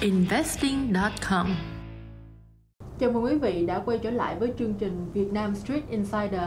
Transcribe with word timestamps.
investing.com. 0.00 1.46
Chào 2.98 3.10
mừng 3.12 3.24
quý 3.24 3.34
vị 3.38 3.66
đã 3.66 3.82
quay 3.86 3.98
trở 3.98 4.10
lại 4.10 4.36
với 4.38 4.52
chương 4.58 4.74
trình 4.74 5.10
Việt 5.14 5.32
Nam 5.32 5.54
Street 5.56 5.82
Insider. 5.90 6.40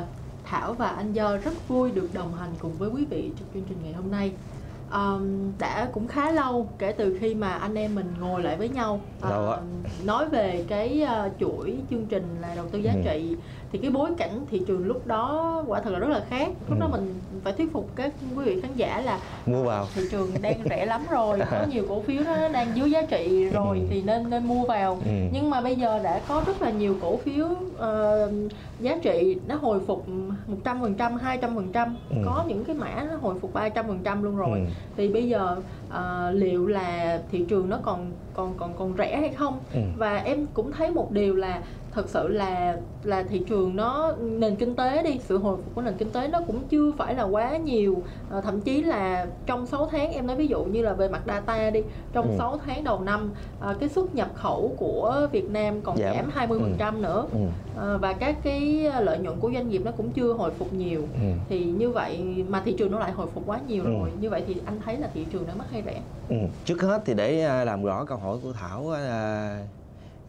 Thảo 0.46 0.74
và 0.74 0.88
Anh 0.88 1.14
Do 1.14 1.38
rất 1.38 1.68
vui 1.68 1.92
được 1.92 2.10
đồng 2.14 2.34
hành 2.36 2.50
cùng 2.60 2.74
với 2.74 2.90
quý 2.90 3.06
vị 3.10 3.32
trong 3.40 3.48
chương 3.54 3.64
trình 3.70 3.78
ngày 3.84 3.94
hôm 3.94 4.12
nay. 4.12 4.32
Um, 4.94 5.52
đã 5.60 5.90
cũng 5.94 6.08
khá 6.08 6.32
lâu 6.32 6.70
kể 6.78 6.92
từ 6.92 7.18
khi 7.22 7.36
mà 7.36 7.52
anh 7.54 7.76
em 7.76 7.96
mình 7.96 8.14
ngồi 8.20 8.44
lại 8.44 8.58
với 8.58 8.70
nhau 8.70 9.02
uh, 9.28 9.60
nói 10.06 10.30
về 10.30 10.66
cái 10.68 11.06
uh, 11.28 11.32
chuỗi 11.40 11.78
chương 11.90 12.06
trình 12.06 12.36
là 12.42 12.56
đầu 12.56 12.66
tư 12.72 12.80
giá 12.80 12.92
Ừ. 12.94 13.02
trị 13.04 13.36
thì 13.72 13.80
cái 13.80 13.92
bối 13.92 14.10
cảnh 14.18 14.46
thị 14.50 14.64
trường 14.68 14.86
lúc 14.88 15.08
đó 15.08 15.64
quả 15.68 15.82
thật 15.82 15.90
là 15.94 16.00
rất 16.00 16.10
là 16.10 16.26
khác 16.30 16.48
lúc 16.68 16.78
Ừ. 16.78 16.82
đó 16.82 16.88
mình 16.88 17.22
phải 17.44 17.54
thuyết 17.54 17.74
phục 17.74 17.90
các 17.96 18.14
quý 18.36 18.46
vị 18.46 18.62
khán 18.62 18.76
giả 18.76 19.02
là 19.02 19.20
mua 19.46 19.64
vào 19.64 19.90
thị 19.94 20.08
trường 20.12 20.34
đang 20.42 20.64
rẻ 20.70 20.86
lắm 20.86 21.06
rồi 21.12 21.40
có 21.52 21.66
nhiều 21.70 21.86
cổ 21.90 22.02
phiếu 22.02 22.24
nó 22.24 22.50
đang 22.50 22.76
dưới 22.78 22.92
giá 22.92 23.02
trị 23.10 23.50
rồi 23.50 23.78
Ừ. 23.80 23.86
thì 23.90 24.02
nên 24.02 24.30
nên 24.30 24.46
mua 24.48 24.66
vào 24.66 25.02
Ừ. 25.06 25.12
nhưng 25.32 25.50
mà 25.50 25.62
bây 25.62 25.76
giờ 25.76 26.00
đã 26.00 26.20
có 26.28 26.44
rất 26.48 26.62
là 26.62 26.70
nhiều 26.70 26.98
cổ 27.02 27.18
phiếu 27.18 27.48
ờ, 27.78 28.32
giá 28.80 28.98
trị 29.04 29.42
nó 29.48 29.56
hồi 29.56 29.80
phục 29.88 30.06
100% 30.48 31.18
200% 31.18 31.96
Ừ. 32.10 32.16
có 32.26 32.44
những 32.48 32.64
cái 32.66 32.76
mã 32.76 33.04
nó 33.10 33.16
hồi 33.16 33.36
phục 33.42 33.54
300% 33.54 34.24
luôn 34.24 34.36
rồi 34.38 34.60
Ừ. 34.60 34.66
thì 34.98 35.08
bây 35.14 35.28
giờ 35.30 35.62
ờ, 35.92 36.32
liệu 36.32 36.68
là 36.68 37.20
thị 37.32 37.46
trường 37.50 37.70
nó 37.70 37.80
còn 37.84 38.12
còn 38.34 38.54
còn 38.58 38.74
còn 38.78 38.94
rẻ 38.98 39.18
hay 39.18 39.30
không 39.30 39.60
Ừ. 39.74 39.80
và 39.98 40.18
em 40.18 40.46
cũng 40.54 40.72
thấy 40.72 40.92
một 40.92 41.12
điều 41.12 41.36
là 41.36 41.62
thật 41.94 42.10
sự 42.10 42.28
là 42.28 42.78
là 43.04 43.24
thị 43.24 43.40
trường 43.50 43.76
nó 43.76 44.14
nền 44.20 44.56
kinh 44.56 44.76
tế 44.76 45.04
đi 45.04 45.20
sự 45.24 45.38
hồi 45.38 45.58
phục 45.58 45.76
của 45.76 45.82
nền 45.82 45.94
kinh 45.98 46.12
tế 46.12 46.28
nó 46.28 46.40
cũng 46.48 46.68
chưa 46.68 46.92
phải 46.98 47.16
là 47.16 47.24
quá 47.24 47.58
nhiều 47.58 48.04
Ờ, 48.30 48.42
thậm 48.42 48.62
chí 48.62 48.82
là 48.82 49.26
trong 49.46 49.66
6 49.66 49.88
tháng 49.92 50.12
em 50.12 50.28
nói 50.28 50.36
ví 50.36 50.48
dụ 50.48 50.64
như 50.64 50.82
là 50.82 50.94
về 50.94 51.10
mặt 51.10 51.22
data 51.28 51.70
đi 51.70 51.84
trong 52.14 52.30
Ừ. 52.32 52.36
6 52.38 52.60
tháng 52.66 52.84
đầu 52.84 53.00
năm 53.00 53.32
ờ, 53.60 53.74
cái 53.80 53.90
xuất 53.90 54.16
nhập 54.16 54.28
khẩu 54.36 54.76
của 54.78 55.28
Việt 55.32 55.50
Nam 55.50 55.82
còn 55.82 55.98
Giảm. 55.98 56.16
giảm 56.16 56.30
20% 56.50 57.02
nữa 57.02 57.26
Ừ. 57.32 57.38
Ờ, 57.76 57.98
và 57.98 58.14
các 58.14 58.38
cái 58.44 58.92
lợi 59.02 59.20
nhuận 59.20 59.40
của 59.40 59.52
doanh 59.54 59.70
nghiệp 59.70 59.82
nó 59.86 59.92
cũng 59.92 60.12
chưa 60.12 60.34
hồi 60.34 60.52
phục 60.52 60.74
nhiều 60.74 61.02
Ừ. 61.14 61.28
thì 61.50 61.64
như 61.66 61.90
vậy 61.92 62.44
mà 62.50 62.62
thị 62.66 62.74
trường 62.78 62.92
nó 62.92 63.00
lại 63.00 63.12
hồi 63.12 63.28
phục 63.34 63.44
quá 63.46 63.60
nhiều 63.68 63.84
Ừ. 63.84 63.90
rồi 63.90 64.10
như 64.20 64.30
vậy 64.30 64.44
thì 64.48 64.56
anh 64.66 64.80
thấy 64.86 64.98
là 64.98 65.10
thị 65.14 65.26
trường 65.32 65.48
đang 65.48 65.58
mắc 65.58 65.68
hay 65.72 65.81
rẻ 65.86 66.02
Ừ. 66.32 66.38
Trước 66.66 66.82
hết 66.82 67.02
thì 67.06 67.14
để 67.14 67.42
à, 67.42 67.64
làm 67.64 67.84
rõ 67.84 68.06
câu 68.06 68.18
hỏi 68.18 68.38
của 68.44 68.54
Thảo 68.54 68.90
à, 68.92 69.02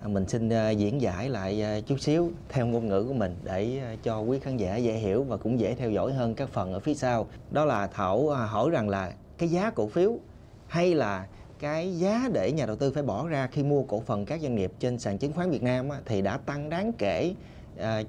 à, 0.03 0.09
mình 0.09 0.29
xin 0.29 0.51
diễn 0.77 1.01
giải 1.01 1.29
lại 1.29 1.83
chút 1.87 2.01
xíu 2.01 2.31
theo 2.49 2.67
ngôn 2.67 2.89
ngữ 2.89 3.05
của 3.09 3.15
mình 3.15 3.37
để 3.45 3.81
cho 4.03 4.21
quý 4.21 4.39
khán 4.39 4.57
giả 4.57 4.77
dễ 4.77 4.93
hiểu 4.93 5.23
và 5.23 5.37
cũng 5.37 5.61
dễ 5.61 5.75
theo 5.75 5.91
dõi 5.91 6.13
hơn 6.13 6.35
các 6.35 6.49
phần 6.49 6.73
ở 6.73 6.81
phía 6.81 6.95
sau. 6.95 7.27
Đó 7.51 7.65
là 7.65 7.87
Thảo 7.87 8.29
hỏi 8.29 8.71
rằng 8.71 8.89
là 8.89 9.13
cái 9.39 9.49
giá 9.49 9.71
cổ 9.71 9.87
phiếu 9.87 10.19
hay 10.67 10.95
là 10.95 11.27
cái 11.59 11.99
giá 11.99 12.29
để 12.33 12.53
nhà 12.53 12.67
đầu 12.67 12.77
tư 12.77 12.93
phải 12.93 13.03
bỏ 13.03 13.29
ra 13.29 13.47
khi 13.47 13.63
mua 13.63 13.83
cổ 13.83 14.01
phần 14.01 14.25
các 14.25 14.41
doanh 14.41 14.55
nghiệp 14.55 14.73
trên 14.79 14.99
sàn 14.99 15.19
chứng 15.19 15.33
khoán 15.33 15.51
Việt 15.51 15.63
Nam 15.63 15.89
thì 16.05 16.23
đã 16.23 16.37
tăng 16.37 16.71
đáng 16.71 16.93
kể 16.99 17.35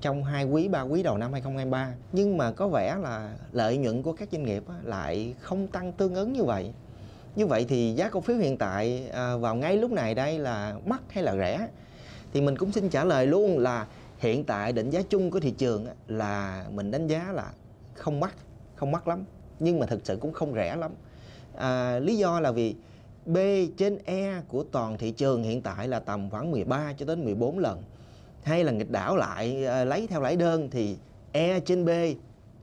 trong 0.01 0.23
hai 0.23 0.45
quý, 0.45 0.67
ba 0.67 0.81
quý 0.81 1.03
đầu 1.03 1.17
năm 1.17 1.31
2023 1.31 1.93
nhưng 2.11 2.37
mà 2.37 2.51
có 2.51 2.67
vẻ 2.67 2.95
là 3.01 3.33
lợi 3.51 3.77
nhuận 3.77 4.03
của 4.03 4.13
các 4.13 4.29
doanh 4.31 4.43
nghiệp 4.43 4.63
lại 4.83 5.35
không 5.39 5.67
tăng 5.67 5.91
tương 5.91 6.15
ứng 6.15 6.33
như 6.33 6.43
vậy 6.43 6.73
như 7.35 7.47
vậy 7.47 7.65
thì 7.69 7.93
giá 7.93 8.09
cổ 8.09 8.21
phiếu 8.21 8.37
hiện 8.37 8.57
tại 8.57 9.09
à, 9.13 9.35
vào 9.35 9.55
ngay 9.55 9.77
lúc 9.77 9.91
này 9.91 10.15
đây 10.15 10.39
là 10.39 10.75
mắc 10.85 11.01
hay 11.09 11.23
là 11.23 11.35
rẻ? 11.35 11.67
Thì 12.33 12.41
mình 12.41 12.57
cũng 12.57 12.71
xin 12.71 12.89
trả 12.89 13.03
lời 13.03 13.27
luôn 13.27 13.59
là 13.59 13.87
hiện 14.17 14.43
tại 14.43 14.73
định 14.73 14.89
giá 14.89 15.01
chung 15.09 15.31
của 15.31 15.39
thị 15.39 15.51
trường 15.51 15.85
là 16.07 16.65
mình 16.71 16.91
đánh 16.91 17.07
giá 17.07 17.31
là 17.31 17.51
không 17.93 18.19
mắc 18.19 18.35
không 18.75 18.91
mắc 18.91 19.07
lắm. 19.07 19.23
Nhưng 19.59 19.79
mà 19.79 19.85
thực 19.85 20.05
sự 20.05 20.17
cũng 20.21 20.33
không 20.33 20.53
rẻ 20.53 20.75
lắm. 20.75 20.91
À, 21.55 21.99
lý 21.99 22.17
do 22.17 22.39
là 22.39 22.51
vì 22.51 22.75
B 23.25 23.37
trên 23.77 23.97
E 24.05 24.41
của 24.47 24.63
toàn 24.71 24.97
thị 24.97 25.11
trường 25.11 25.43
hiện 25.43 25.61
tại 25.61 25.87
là 25.87 25.99
tầm 25.99 26.29
khoảng 26.29 26.51
13 26.51 26.93
cho 26.97 27.05
đến 27.05 27.25
14 27.25 27.59
lần. 27.59 27.83
Hay 28.43 28.63
là 28.63 28.71
nghịch 28.71 28.91
đảo 28.91 29.15
lại 29.15 29.65
à, 29.65 29.85
lấy 29.85 30.07
theo 30.07 30.21
lãi 30.21 30.35
đơn 30.35 30.69
thì 30.71 30.97
E 31.31 31.59
trên 31.59 31.85
B 31.85 31.89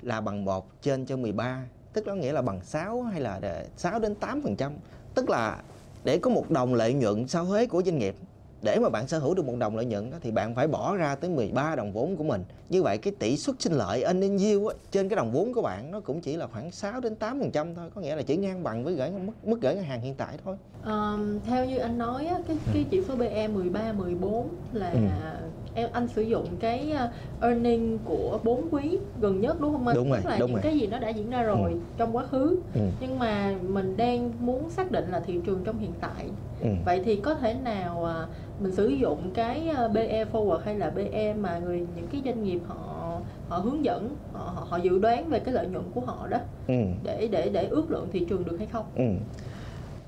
là 0.02 0.20
bằng 0.20 0.45
1 0.45 0.83
trên 0.83 1.06
cho 1.06 1.16
13 1.16 1.62
tức 1.92 2.06
đó 2.06 2.14
nghĩa 2.14 2.33
là 2.33 2.42
bằng 2.42 2.61
6 2.64 3.02
hay 3.02 3.20
là 3.20 3.40
6 3.77 3.98
đến 3.98 4.14
8 4.14 4.42
phần 4.42 4.56
trăm. 4.56 4.73
Tức 5.14 5.30
là 5.30 5.62
để 6.05 6.18
có 6.18 6.30
một 6.30 6.51
đồng 6.51 6.74
lợi 6.74 6.95
nhuận 6.95 7.28
sau 7.28 7.45
thuế 7.46 7.67
của 7.67 7.83
doanh 7.83 7.98
nghiệp 7.98 8.14
để 8.62 8.78
mà 8.83 8.89
bạn 8.89 9.08
sở 9.08 9.18
hữu 9.18 9.34
được 9.34 9.45
một 9.45 9.55
đồng 9.58 9.77
lợi 9.77 9.84
nhuận 9.84 10.11
đó, 10.11 10.18
thì 10.20 10.30
bạn 10.30 10.55
phải 10.55 10.68
bỏ 10.68 10.96
ra 10.96 11.14
tới 11.14 11.30
13 11.30 11.77
đồng 11.77 11.92
vốn 11.92 12.17
của 12.17 12.24
mình. 12.24 12.45
Như 12.68 12.83
vậy 12.83 12.98
cái 12.98 13.12
tỷ 13.18 13.36
suất 13.36 13.56
sinh 13.62 13.73
lợi 13.73 14.02
earning 14.02 14.39
yield 14.39 14.67
á, 14.68 14.74
trên 14.90 15.08
cái 15.08 15.17
đồng 15.17 15.33
vốn 15.33 15.52
của 15.55 15.62
bạn 15.62 15.90
nó 15.90 16.01
cũng 16.01 16.20
chỉ 16.20 16.36
là 16.36 16.46
khoảng 16.46 16.70
6 16.70 17.01
đến 17.01 17.14
8 17.17 17.40
phần 17.40 17.51
trăm 17.51 17.74
thôi 17.74 17.90
có 17.95 18.01
nghĩa 18.01 18.17
là 18.17 18.22
chỉ 18.22 18.36
ngang 18.36 18.62
bằng 18.62 18.84
với 18.84 18.95
gửi 18.95 19.11
mức, 19.11 19.33
mức 19.45 19.58
gửi 19.61 19.74
ngân 19.74 19.84
hàng 19.84 20.01
hiện 20.01 20.14
tại 20.14 20.34
thôi. 20.45 20.57
Ờm, 20.83 21.40
theo 21.46 21.64
như 21.64 21.78
anh 21.78 21.98
nói 21.98 22.27
á, 22.27 22.39
cái 22.48 22.57
cái 22.74 22.84
chỉ 22.90 23.02
số 23.08 23.17
PE 23.17 23.48
13 23.48 23.92
14 23.92 24.48
là 24.72 24.90
Ừ. 24.90 24.98
em 25.75 25.89
anh 25.92 26.08
sử 26.08 26.23
dụng 26.23 26.57
cái 26.61 26.92
uh, 27.05 27.11
earning 27.42 27.98
của 28.05 28.39
4 28.45 28.69
quý 28.70 28.98
gần 29.20 29.41
nhất 29.41 29.61
đúng 29.61 29.73
không 29.73 29.86
anh? 29.86 29.97
Đúng 29.97 30.11
rồi, 30.11 30.20
Tức 30.25 30.31
là 30.31 30.39
đúng 30.39 30.47
những 30.48 30.55
rồi. 30.57 30.63
cái 30.63 30.79
gì 30.79 30.86
nó 30.86 30.98
đã 30.98 31.08
diễn 31.08 31.31
ra 31.31 31.42
rồi 31.42 31.73
Ừ. 31.73 31.79
trong 31.97 32.17
quá 32.17 32.27
khứ. 32.27 32.61
ừ. 32.75 32.81
Nhưng 33.01 33.19
mà 33.19 33.55
mình 33.69 33.97
đang 33.97 34.33
muốn 34.47 34.70
xác 34.70 34.91
định 34.91 35.11
là 35.11 35.20
thị 35.20 35.41
trường 35.47 35.64
trong 35.64 35.79
hiện 35.79 35.92
tại. 36.01 36.27
Ừ. 36.61 36.69
Vậy 36.85 37.03
thì 37.05 37.17
có 37.17 37.35
thể 37.35 37.55
nào 37.55 38.05
à, 38.05 38.27
mình 38.58 38.73
sử 38.73 38.89
dụng 38.89 39.31
cái 39.35 39.69
à, 39.69 39.89
BE 39.89 40.25
forward 40.33 40.58
hay 40.64 40.79
là 40.79 40.91
BE 40.91 41.35
mà 41.35 41.58
người 41.58 41.87
những 41.97 42.07
cái 42.07 42.23
doanh 42.25 42.42
nghiệp 42.42 42.61
họ 42.67 42.77
họ 43.48 43.58
hướng 43.58 43.85
dẫn, 43.85 44.14
họ 44.33 44.67
họ, 44.69 44.77
dự 44.77 44.98
đoán 44.98 45.29
về 45.29 45.39
cái 45.39 45.55
lợi 45.55 45.67
nhuận 45.67 45.85
của 45.95 46.01
họ 46.01 46.27
đó 46.31 46.39
Ừ. 46.69 46.75
để 47.05 47.29
để 47.33 47.48
để 47.52 47.67
ước 47.67 47.91
lượng 47.91 48.08
thị 48.13 48.27
trường 48.29 48.45
được 48.45 48.57
hay 48.58 48.67
không? 48.73 48.85
Ừ. 48.95 49.05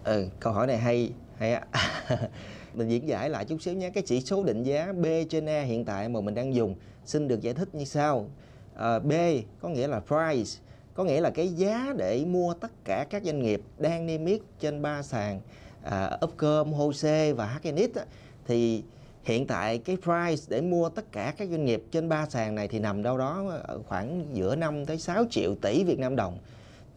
ừ 0.04 0.26
câu 0.40 0.52
hỏi 0.52 0.66
này 0.66 0.78
hay 0.78 1.12
hay 1.38 1.52
á 1.54 1.62
mình 2.74 2.88
diễn 2.88 3.08
giải 3.08 3.30
lại 3.30 3.44
chút 3.44 3.62
xíu 3.62 3.74
nhé. 3.74 3.90
Cái 3.90 4.02
chỉ 4.06 4.20
số 4.20 4.44
định 4.44 4.62
giá 4.62 4.92
B 4.92 5.06
trên 5.30 5.46
E 5.46 5.62
hiện 5.64 5.84
tại 5.84 6.08
mà 6.08 6.20
mình 6.20 6.34
đang 6.34 6.54
dùng 6.54 6.74
xin 7.04 7.28
được 7.28 7.40
giải 7.40 7.54
thích 7.54 7.74
như 7.74 7.84
sau. 7.84 8.26
À, 8.74 8.98
B 8.98 9.12
có 9.60 9.68
nghĩa 9.68 9.86
là 9.86 10.00
price 10.00 10.60
có 10.94 11.04
nghĩa 11.04 11.20
là 11.20 11.30
cái 11.30 11.48
giá 11.48 11.94
để 11.96 12.24
mua 12.24 12.54
tất 12.54 12.70
cả 12.84 13.06
các 13.10 13.22
doanh 13.24 13.38
nghiệp 13.38 13.62
đang 13.78 14.06
niêm 14.06 14.24
yết 14.24 14.40
trên 14.60 14.82
ba 14.82 15.02
sàn 15.02 15.40
à, 15.82 16.18
Upcom, 16.24 16.72
HOSE 16.72 17.32
và 17.32 17.46
HNX 17.46 17.98
thì 18.46 18.82
hiện 19.24 19.46
tại 19.46 19.78
cái 19.78 19.96
price 19.96 20.42
để 20.48 20.60
mua 20.60 20.88
tất 20.88 21.12
cả 21.12 21.34
các 21.36 21.48
doanh 21.48 21.64
nghiệp 21.64 21.84
trên 21.90 22.08
ba 22.08 22.26
sàn 22.26 22.54
này 22.54 22.68
thì 22.68 22.78
nằm 22.78 23.02
đâu 23.02 23.18
đó 23.18 23.44
ở 23.62 23.78
khoảng 23.88 24.26
giữa 24.32 24.56
5 24.56 24.86
tới 24.86 24.98
6 24.98 25.24
triệu 25.30 25.54
tỷ 25.54 25.84
Việt 25.84 25.98
Nam 25.98 26.16
đồng 26.16 26.38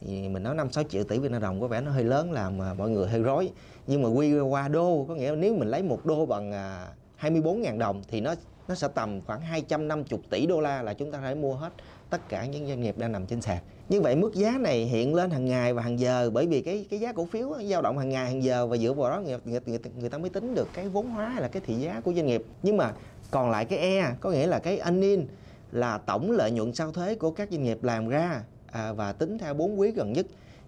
thì 0.01 0.29
mình 0.29 0.43
nói 0.43 0.55
5 0.55 0.71
6 0.71 0.83
triệu 0.83 1.03
tỷ 1.03 1.19
Việt 1.19 1.31
Nam 1.31 1.41
đồng 1.41 1.61
có 1.61 1.67
vẻ 1.67 1.81
nó 1.81 1.91
hơi 1.91 2.03
lớn 2.03 2.31
làm 2.31 2.61
à, 2.61 2.73
mọi 2.73 2.89
người 2.89 3.07
hơi 3.07 3.21
rối. 3.21 3.51
Nhưng 3.87 4.03
mà 4.03 4.09
quy 4.09 4.39
qua 4.39 4.67
đô 4.67 5.05
có 5.07 5.15
nghĩa 5.15 5.29
là 5.29 5.35
nếu 5.35 5.55
mình 5.55 5.67
lấy 5.67 5.83
một 5.83 6.05
đô 6.05 6.25
bằng 6.25 6.51
à, 6.51 6.87
24.000 7.21 7.77
đồng 7.77 8.01
thì 8.07 8.21
nó 8.21 8.35
nó 8.67 8.75
sẽ 8.75 8.87
tầm 8.87 9.21
khoảng 9.21 9.41
250 9.41 10.19
tỷ 10.29 10.45
đô 10.45 10.61
la 10.61 10.81
là 10.81 10.93
chúng 10.93 11.11
ta 11.11 11.19
phải 11.21 11.35
mua 11.35 11.53
hết 11.53 11.73
tất 12.09 12.29
cả 12.29 12.45
những 12.45 12.67
doanh 12.67 12.81
nghiệp 12.81 12.97
đang 12.97 13.11
nằm 13.11 13.25
trên 13.25 13.41
sàn. 13.41 13.57
Như 13.89 14.01
vậy 14.01 14.15
mức 14.15 14.33
giá 14.33 14.57
này 14.59 14.85
hiện 14.85 15.15
lên 15.15 15.29
hàng 15.31 15.45
ngày 15.45 15.73
và 15.73 15.81
hàng 15.81 15.99
giờ 15.99 16.29
bởi 16.33 16.47
vì 16.47 16.61
cái 16.61 16.85
cái 16.89 16.99
giá 16.99 17.13
cổ 17.13 17.25
phiếu 17.25 17.53
dao 17.69 17.81
động 17.81 17.97
hàng 17.97 18.09
ngày 18.09 18.25
hàng 18.25 18.43
giờ 18.43 18.67
và 18.67 18.77
dựa 18.77 18.93
vào 18.93 19.09
đó 19.11 19.21
người, 19.21 19.37
người, 19.45 19.59
người, 19.65 19.79
người 19.99 20.09
ta 20.09 20.17
mới 20.17 20.29
tính 20.29 20.55
được 20.55 20.67
cái 20.73 20.89
vốn 20.89 21.09
hóa 21.09 21.29
hay 21.29 21.41
là 21.41 21.47
cái 21.47 21.61
thị 21.65 21.73
giá 21.75 22.01
của 22.01 22.13
doanh 22.13 22.25
nghiệp. 22.25 22.43
Nhưng 22.63 22.77
mà 22.77 22.93
còn 23.31 23.49
lại 23.49 23.65
cái 23.65 23.79
E 23.79 24.13
có 24.19 24.31
nghĩa 24.31 24.47
là 24.47 24.59
cái 24.59 24.77
earning 24.77 25.27
là 25.71 25.97
tổng 25.97 26.31
lợi 26.31 26.51
nhuận 26.51 26.73
sau 26.73 26.91
thuế 26.91 27.15
của 27.15 27.31
các 27.31 27.49
doanh 27.51 27.63
nghiệp 27.63 27.83
làm 27.83 28.09
ra 28.09 28.43
à, 28.75 28.93
và 28.93 29.13
tính 29.13 29.37
theo 29.37 29.53
4 29.53 29.79
quý 29.79 29.91
gần 29.91 30.13
nhất 30.13 30.25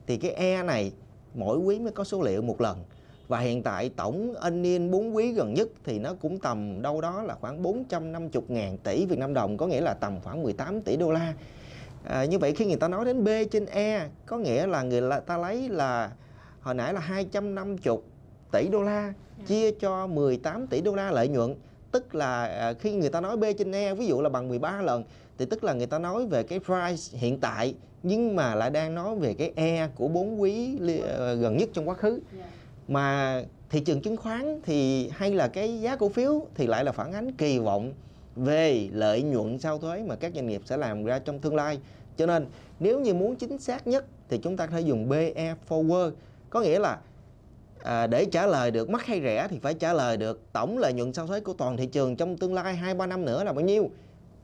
thì 0.07 0.17
cái 0.17 0.31
E 0.31 0.63
này 0.63 0.91
mỗi 1.33 1.57
quý 1.57 1.79
mới 1.79 1.91
có 1.91 2.03
số 2.03 2.21
liệu 2.21 2.41
một 2.41 2.61
lần. 2.61 2.77
Và 3.27 3.39
hiện 3.39 3.63
tại 3.63 3.89
tổng 3.95 4.33
earning 4.41 4.91
4 4.91 5.15
quý 5.15 5.31
gần 5.31 5.53
nhất 5.53 5.67
thì 5.83 5.99
nó 5.99 6.13
cũng 6.13 6.39
tầm 6.39 6.81
đâu 6.81 7.01
đó 7.01 7.23
là 7.23 7.35
khoảng 7.41 7.61
450 7.61 8.43
ngàn 8.47 8.77
tỷ 8.77 9.05
Việt 9.05 9.19
Nam 9.19 9.33
đồng 9.33 9.57
có 9.57 9.67
nghĩa 9.67 9.81
là 9.81 9.93
tầm 9.93 10.19
khoảng 10.23 10.43
18 10.43 10.81
tỷ 10.81 10.97
đô 10.97 11.11
la. 11.11 11.33
À, 12.03 12.25
như 12.25 12.39
vậy 12.39 12.53
khi 12.53 12.65
người 12.65 12.75
ta 12.75 12.87
nói 12.87 13.05
đến 13.05 13.23
B 13.23 13.27
trên 13.51 13.65
E 13.65 14.07
có 14.25 14.37
nghĩa 14.37 14.67
là 14.67 14.83
người 14.83 15.01
ta 15.25 15.37
lấy 15.37 15.69
là 15.69 16.11
hồi 16.61 16.75
nãy 16.75 16.93
là 16.93 16.99
250 16.99 17.97
tỷ 18.51 18.67
đô 18.71 18.83
la 18.83 19.13
chia 19.47 19.71
cho 19.71 20.07
18 20.07 20.67
tỷ 20.67 20.81
đô 20.81 20.95
la 20.95 21.11
lợi 21.11 21.27
nhuận. 21.27 21.55
Tức 21.91 22.15
là 22.15 22.45
à, 22.45 22.73
khi 22.73 22.93
người 22.93 23.09
ta 23.09 23.21
nói 23.21 23.37
B 23.37 23.43
trên 23.57 23.71
E 23.71 23.93
ví 23.93 24.07
dụ 24.07 24.21
là 24.21 24.29
bằng 24.29 24.47
13 24.47 24.81
lần 24.81 25.03
thì 25.37 25.45
tức 25.45 25.63
là 25.63 25.73
người 25.73 25.87
ta 25.87 25.99
nói 25.99 26.25
về 26.25 26.43
cái 26.43 26.59
price 26.59 27.17
hiện 27.17 27.39
tại 27.39 27.75
nhưng 28.03 28.35
mà 28.35 28.55
lại 28.55 28.69
đang 28.69 28.95
nói 28.95 29.15
về 29.15 29.33
cái 29.33 29.51
E 29.55 29.87
của 29.95 30.07
bốn 30.07 30.41
quý 30.41 30.77
ờ, 31.01 31.35
gần 31.35 31.57
nhất 31.57 31.69
trong 31.73 31.89
quá 31.89 31.95
khứ. 31.95 32.19
Mà 32.87 33.43
thị 33.69 33.79
trường 33.79 34.01
chứng 34.01 34.17
khoán 34.17 34.61
thì 34.63 35.09
hay 35.13 35.33
là 35.33 35.47
cái 35.47 35.81
giá 35.81 35.95
cổ 35.95 36.09
phiếu 36.09 36.45
thì 36.55 36.67
lại 36.67 36.83
là 36.83 36.91
phản 36.91 37.13
ánh 37.13 37.31
kỳ 37.31 37.59
vọng 37.59 37.93
về 38.35 38.89
lợi 38.91 39.21
nhuận 39.21 39.59
sau 39.59 39.79
thuế 39.79 40.03
mà 40.03 40.15
các 40.15 40.31
doanh 40.35 40.47
nghiệp 40.47 40.61
sẽ 40.65 40.77
làm 40.77 41.05
ra 41.05 41.19
trong 41.19 41.39
tương 41.39 41.55
lai. 41.55 41.79
Cho 42.17 42.25
nên 42.25 42.45
nếu 42.79 42.99
như 42.99 43.13
muốn 43.13 43.35
chính 43.35 43.57
xác 43.57 43.87
nhất 43.87 44.05
thì 44.29 44.37
chúng 44.37 44.57
ta 44.57 44.65
có 44.65 44.71
thể 44.71 44.81
dùng 44.81 45.09
BE 45.09 45.55
forward. 45.69 46.11
Có 46.49 46.61
nghĩa 46.61 46.79
là 46.79 46.99
à, 47.83 48.07
để 48.07 48.25
trả 48.25 48.45
lời 48.45 48.71
được 48.71 48.89
mắc 48.89 49.05
hay 49.05 49.21
rẻ 49.21 49.47
thì 49.49 49.59
phải 49.59 49.73
trả 49.73 49.93
lời 49.93 50.17
được 50.17 50.41
tổng 50.53 50.77
lợi 50.77 50.93
nhuận 50.93 51.13
sau 51.13 51.27
thuế 51.27 51.39
của 51.39 51.53
toàn 51.53 51.77
thị 51.77 51.85
trường 51.85 52.15
trong 52.15 52.37
tương 52.37 52.53
lai 52.53 52.75
2 52.75 52.93
3 52.93 53.07
năm 53.07 53.25
nữa 53.25 53.43
là 53.43 53.53
bao 53.53 53.65
nhiêu. 53.65 53.89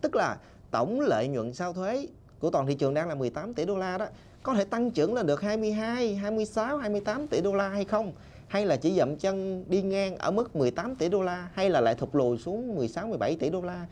Tức 0.01 0.15
là 0.15 0.37
tổng 0.73 1.01
lợi 1.01 1.27
nhuận 1.27 1.53
sau 1.53 1.73
thuế 1.73 2.07
của 2.39 2.49
toàn 2.49 2.67
thị 2.67 2.73
trường 2.73 2.93
đang 2.93 3.09
là 3.09 3.15
18 3.15 3.53
tỷ 3.53 3.65
đô 3.65 3.77
la 3.77 3.97
đó 3.97 4.05
có 4.43 4.53
thể 4.53 4.63
tăng 4.63 4.91
trưởng 4.91 5.13
lên 5.13 5.27
được 5.27 5.41
22, 5.41 6.15
26, 6.15 6.77
28 6.77 7.27
tỷ 7.27 7.41
đô 7.41 7.53
la 7.53 7.69
hay 7.69 7.85
không? 7.85 8.11
Hay 8.47 8.65
là 8.65 8.75
chỉ 8.75 8.95
dậm 8.95 9.17
chân 9.17 9.65
đi 9.67 9.81
ngang 9.81 10.17
ở 10.17 10.31
mức 10.31 10.55
18 10.55 10.95
tỷ 10.95 11.09
đô 11.09 11.21
la 11.21 11.49
hay 11.53 11.69
là 11.69 11.81
lại 11.81 11.95
thụt 11.95 12.15
lùi 12.15 12.37
xuống 12.37 12.75
16 12.75 13.07
17 13.07 13.35
tỷ 13.35 13.49
đô 13.49 13.61
la? 13.61 13.85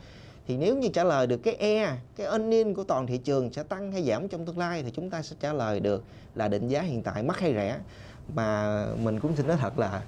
Thì 0.46 0.56
nếu 0.56 0.76
như 0.76 0.88
trả 0.88 1.04
lời 1.04 1.26
được 1.26 1.36
cái 1.36 1.54
e 1.54 1.96
cái 2.16 2.26
earning 2.26 2.74
của 2.74 2.84
toàn 2.84 3.06
thị 3.06 3.18
trường 3.18 3.52
sẽ 3.52 3.62
tăng 3.62 3.92
hay 3.92 4.02
giảm 4.02 4.28
trong 4.28 4.46
tương 4.46 4.58
lai 4.58 4.82
thì 4.82 4.90
chúng 4.90 5.10
ta 5.10 5.22
sẽ 5.22 5.36
trả 5.40 5.52
lời 5.52 5.80
được 5.80 6.04
là 6.34 6.48
định 6.48 6.68
giá 6.68 6.82
hiện 6.82 7.02
tại 7.02 7.22
mắc 7.22 7.38
hay 7.38 7.54
rẻ. 7.54 7.78
Mà 8.34 8.84
mình 9.02 9.20
cũng 9.20 9.36
xin 9.36 9.46
nói 9.46 9.56
thật 9.60 9.78
là 9.78 10.02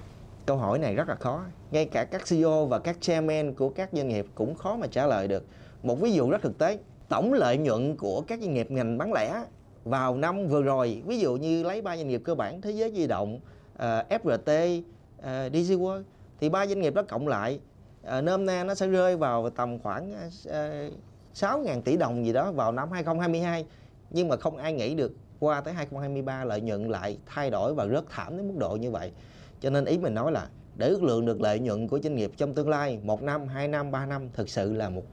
câu 0.45 0.57
hỏi 0.57 0.79
này 0.79 0.95
rất 0.95 1.09
là 1.09 1.15
khó. 1.15 1.43
Ngay 1.71 1.85
cả 1.85 2.03
các 2.03 2.21
CEO 2.29 2.65
và 2.65 2.79
các 2.79 2.97
chairman 3.01 3.53
của 3.53 3.69
các 3.69 3.89
doanh 3.93 4.07
nghiệp 4.07 4.25
cũng 4.35 4.55
khó 4.55 4.75
mà 4.75 4.87
trả 4.87 5.07
lời 5.07 5.27
được 5.27 5.45
một 5.85 6.01
ví 6.01 6.11
dụ 6.11 6.29
rất 6.29 6.41
thực 6.41 6.57
tế. 6.57 6.77
Tổng 7.09 7.33
lợi 7.33 7.57
nhuận 7.57 7.95
của 7.97 8.21
các 8.27 8.39
doanh 8.41 8.53
nghiệp 8.53 8.71
ngành 8.71 8.97
bán 8.97 9.13
lẻ 9.13 9.43
vào 9.83 10.17
năm 10.17 10.47
vừa 10.47 10.61
rồi 10.61 11.01
ví 11.05 11.19
dụ 11.19 11.35
như 11.35 11.63
lấy 11.63 11.81
ba 11.81 11.97
doanh 11.97 12.07
nghiệp 12.07 12.21
cơ 12.25 12.35
bản 12.35 12.61
thế 12.61 12.71
giới 12.71 12.91
di 12.95 13.07
động 13.07 13.39
ờ, 13.77 14.03
uh, 14.15 14.21
FRT 14.23 14.79
uh, 14.79 14.85
ờ, 15.21 15.49
DG 15.49 15.73
World 15.73 16.03
thì 16.39 16.49
ba 16.49 16.67
doanh 16.67 16.81
nghiệp 16.81 16.93
đó 16.93 17.03
cộng 17.07 17.27
lại 17.27 17.59
uh, 18.17 18.23
nôm 18.23 18.45
na 18.45 18.63
nó 18.63 18.75
sẽ 18.75 18.87
rơi 18.87 19.17
vào 19.17 19.49
tầm 19.49 19.79
khoảng 19.79 20.11
uh, 20.47 20.53
6.000 21.35 21.81
tỷ 21.81 21.97
đồng 21.97 22.25
gì 22.25 22.33
đó 22.33 22.51
vào 22.51 22.71
năm 22.71 22.91
2022 22.91 23.65
nhưng 24.09 24.27
mà 24.27 24.37
không 24.37 24.57
ai 24.57 24.73
nghĩ 24.73 24.95
được 24.95 25.13
qua 25.39 25.61
tới 25.61 25.73
2023 25.73 26.43
lợi 26.43 26.61
nhuận 26.61 26.89
lại 26.89 27.17
thay 27.25 27.49
đổi 27.49 27.73
và 27.73 27.85
rất 27.85 28.05
thảm 28.09 28.37
đến 28.37 28.47
mức 28.47 28.55
độ 28.57 28.75
như 28.75 28.91
vậy. 28.91 29.11
Cho 29.59 29.69
nên 29.69 29.85
ý 29.85 29.97
mình 29.97 30.13
nói 30.13 30.31
là 30.31 30.47
để 30.75 30.87
ước 30.87 31.03
lượng 31.03 31.25
được 31.25 31.41
lợi 31.41 31.59
nhuận 31.59 31.87
của 31.87 31.99
doanh 31.99 32.15
nghiệp 32.15 32.31
trong 32.37 32.53
tương 32.53 32.69
lai 32.69 32.99
một 33.03 33.23
năm 33.23 33.47
hai 33.47 33.67
năm 33.67 33.91
ba 33.91 34.05
năm 34.05 34.29
thực 34.33 34.49
sự 34.49 34.73
là 34.73 34.89
một 34.89 35.03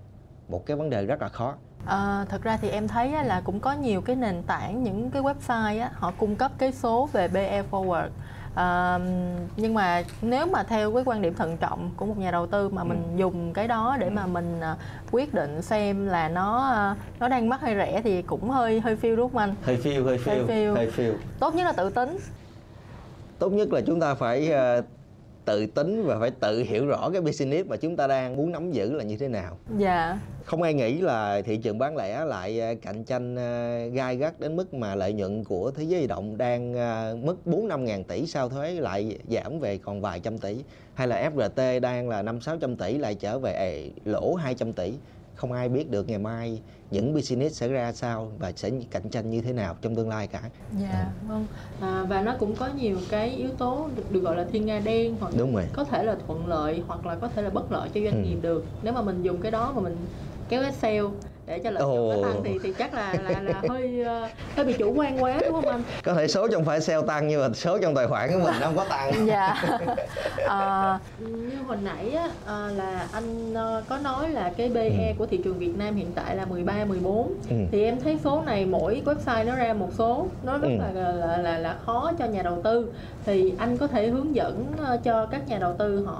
một 0.48 0.66
cái 0.66 0.76
vấn 0.76 0.90
đề 0.90 1.06
rất 1.06 1.22
là 1.22 1.28
khó. 1.28 1.54
À, 1.86 2.24
thật 2.28 2.42
ra 2.42 2.56
thì 2.56 2.68
em 2.68 2.88
thấy 2.88 3.10
là 3.24 3.40
cũng 3.44 3.60
có 3.60 3.72
nhiều 3.72 4.00
cái 4.00 4.16
nền 4.16 4.42
tảng 4.42 4.82
những 4.82 5.10
cái 5.10 5.22
website 5.22 5.80
á, 5.80 5.90
họ 5.94 6.12
cung 6.18 6.36
cấp 6.36 6.52
cái 6.58 6.72
số 6.72 7.08
về 7.12 7.28
BE 7.28 7.62
forward. 7.70 8.08
À, 8.54 8.98
nhưng 9.56 9.74
mà 9.74 10.02
nếu 10.22 10.46
mà 10.46 10.62
theo 10.62 10.94
cái 10.94 11.02
quan 11.06 11.22
điểm 11.22 11.34
thận 11.34 11.56
trọng 11.56 11.90
của 11.96 12.06
một 12.06 12.18
nhà 12.18 12.30
đầu 12.30 12.46
tư 12.46 12.68
mà 12.68 12.84
mình 12.84 13.02
ừ. 13.12 13.18
dùng 13.18 13.52
cái 13.52 13.68
đó 13.68 13.96
để 14.00 14.10
mà 14.10 14.26
mình 14.26 14.60
uh, 14.72 14.78
quyết 15.12 15.34
định 15.34 15.62
xem 15.62 16.06
là 16.06 16.28
nó 16.28 16.74
nó 17.20 17.28
đang 17.28 17.48
mắc 17.48 17.60
hay 17.60 17.74
rẻ 17.74 18.00
thì 18.04 18.22
cũng 18.22 18.50
hơi 18.50 18.80
hơi 18.80 18.96
phiêu 18.96 19.16
đúng 19.16 19.30
không 19.30 19.38
anh? 19.38 19.54
Hơi 19.62 19.76
phiêu 19.76 20.04
hơi 20.04 20.18
phiêu 20.18 20.34
hơi 20.34 20.44
phiêu, 20.46 20.74
hơi 20.74 20.90
phiêu. 20.90 21.14
tốt 21.38 21.54
nhất 21.54 21.64
là 21.64 21.72
tự 21.72 21.90
tính. 21.90 22.18
Tốt 23.38 23.50
nhất 23.50 23.72
là 23.72 23.80
chúng 23.86 24.00
ta 24.00 24.14
phải 24.14 24.52
uh, 24.78 24.84
tự 25.44 25.66
tính 25.66 26.02
và 26.06 26.18
phải 26.18 26.30
tự 26.30 26.62
hiểu 26.62 26.86
rõ 26.86 27.10
cái 27.10 27.20
business 27.20 27.68
mà 27.68 27.76
chúng 27.76 27.96
ta 27.96 28.06
đang 28.06 28.36
muốn 28.36 28.52
nắm 28.52 28.70
giữ 28.70 28.92
là 28.92 29.04
như 29.04 29.16
thế 29.16 29.28
nào. 29.28 29.58
Dạ. 29.78 30.18
Không 30.44 30.62
ai 30.62 30.74
nghĩ 30.74 31.00
là 31.00 31.42
thị 31.42 31.56
trường 31.56 31.78
bán 31.78 31.96
lẻ 31.96 32.24
lại 32.24 32.60
ờ, 32.60 32.74
cạnh 32.82 33.04
tranh 33.04 33.36
ờ, 33.36 33.84
gai 33.86 34.16
gắt 34.16 34.40
đến 34.40 34.56
mức 34.56 34.74
mà 34.74 34.94
lợi 34.94 35.12
nhuận 35.12 35.44
của 35.44 35.70
thế 35.70 35.84
giới 35.84 36.00
di 36.00 36.06
động 36.06 36.38
đang 36.38 36.72
mất 37.26 37.46
4 37.46 37.68
5 37.68 37.84
ngàn 37.84 38.04
tỷ 38.04 38.26
sau 38.26 38.48
thuế 38.48 38.70
lại 38.70 39.18
giảm 39.28 39.60
về 39.60 39.78
còn 39.78 40.00
vài 40.00 40.20
trăm 40.20 40.38
tỷ 40.38 40.56
hay 40.94 41.08
là 41.08 41.30
FRT 41.34 41.80
đang 41.80 42.08
là 42.08 42.22
5 42.22 42.40
600 42.40 42.76
tỷ 42.76 42.98
lại 42.98 43.14
trở 43.14 43.38
về 43.38 43.90
lỗ 44.04 44.34
200 44.34 44.72
tỷ 44.72 44.92
không 45.34 45.52
ai 45.52 45.68
biết 45.68 45.90
được 45.90 46.08
ngày 46.08 46.18
mai 46.18 46.60
những 46.92 47.14
business 47.14 47.60
sẽ 47.60 47.68
ra 47.68 47.92
sao 47.92 48.32
và 48.38 48.52
sẽ 48.56 48.70
cạnh 48.90 49.08
tranh 49.10 49.30
như 49.30 49.40
thế 49.40 49.52
nào 49.52 49.76
trong 49.82 49.94
tương 49.94 50.08
lai 50.08 50.26
cả. 50.26 50.40
Dạ, 50.80 50.88
yeah, 50.88 51.06
vâng. 51.28 51.46
À, 51.80 52.04
và 52.08 52.22
nó 52.22 52.34
cũng 52.38 52.56
có 52.56 52.68
nhiều 52.76 52.96
cái 53.10 53.30
yếu 53.30 53.48
tố 53.58 53.88
được, 53.96 54.12
được 54.12 54.20
gọi 54.20 54.36
là 54.36 54.44
thiên 54.52 54.66
nga 54.66 54.78
đen 54.78 55.16
hoặc 55.20 55.32
Đúng 55.38 55.54
rồi. 55.54 55.64
có 55.72 55.84
thể 55.84 56.04
là 56.04 56.16
thuận 56.26 56.46
lợi 56.46 56.82
hoặc 56.86 57.06
là 57.06 57.14
có 57.14 57.28
thể 57.28 57.42
là 57.42 57.50
bất 57.50 57.72
lợi 57.72 57.88
cho 57.94 58.00
doanh 58.00 58.24
ừ. 58.24 58.28
nghiệp 58.28 58.38
được. 58.42 58.66
Nếu 58.82 58.92
mà 58.92 59.02
mình 59.02 59.22
dùng 59.22 59.40
cái 59.40 59.50
đó 59.50 59.72
mà 59.72 59.80
mình 59.80 59.96
kéo 60.48 60.62
Excel 60.62 61.04
để 61.46 61.58
cho 61.58 61.70
lợi 61.70 61.84
nhuận 61.84 62.22
nó 62.22 62.28
tăng 62.28 62.42
thì 62.44 62.58
thì 62.62 62.72
chắc 62.78 62.94
là 62.94 63.14
là 63.28 63.40
là 63.40 63.62
hơi 63.68 64.00
uh, 64.00 64.30
hơi 64.56 64.66
bị 64.66 64.72
chủ 64.72 64.92
quan 64.96 65.22
quá 65.22 65.38
đúng 65.42 65.52
không 65.52 65.68
anh? 65.68 65.82
Có 66.04 66.14
thể 66.14 66.28
số 66.28 66.48
trong 66.48 66.64
phải 66.64 66.80
sale 66.80 67.06
tăng 67.06 67.28
nhưng 67.28 67.40
mà 67.40 67.48
số 67.54 67.78
trong 67.78 67.94
tài 67.94 68.06
khoản 68.06 68.30
của 68.32 68.38
mình 68.44 68.54
không 68.60 68.76
có 68.76 68.84
tăng. 68.84 69.26
dạ. 69.26 69.64
À, 70.48 70.98
như 71.18 71.62
hồi 71.66 71.76
nãy 71.82 72.10
á, 72.10 72.28
à, 72.46 72.68
là 72.76 73.06
anh 73.12 73.54
có 73.88 73.98
nói 73.98 74.30
là 74.30 74.52
cái 74.56 74.68
BE 74.68 75.08
ừ. 75.08 75.14
của 75.18 75.26
thị 75.26 75.40
trường 75.44 75.58
Việt 75.58 75.78
Nam 75.78 75.96
hiện 75.96 76.12
tại 76.14 76.36
là 76.36 76.44
13 76.44 76.84
14 76.84 77.34
ừ. 77.50 77.56
thì 77.72 77.84
em 77.84 78.00
thấy 78.00 78.18
số 78.24 78.42
này 78.46 78.66
mỗi 78.66 79.02
website 79.04 79.46
nó 79.46 79.56
ra 79.56 79.72
một 79.72 79.88
số 79.98 80.26
nó 80.44 80.58
rất 80.58 80.68
ừ. 80.68 80.76
là, 80.94 81.12
là 81.12 81.36
là 81.36 81.58
là 81.58 81.76
khó 81.86 82.12
cho 82.18 82.26
nhà 82.26 82.42
đầu 82.42 82.60
tư 82.62 82.92
thì 83.24 83.52
anh 83.58 83.76
có 83.76 83.86
thể 83.86 84.08
hướng 84.08 84.34
dẫn 84.34 84.66
cho 85.04 85.26
các 85.26 85.48
nhà 85.48 85.58
đầu 85.58 85.74
tư 85.78 86.04
họ 86.04 86.14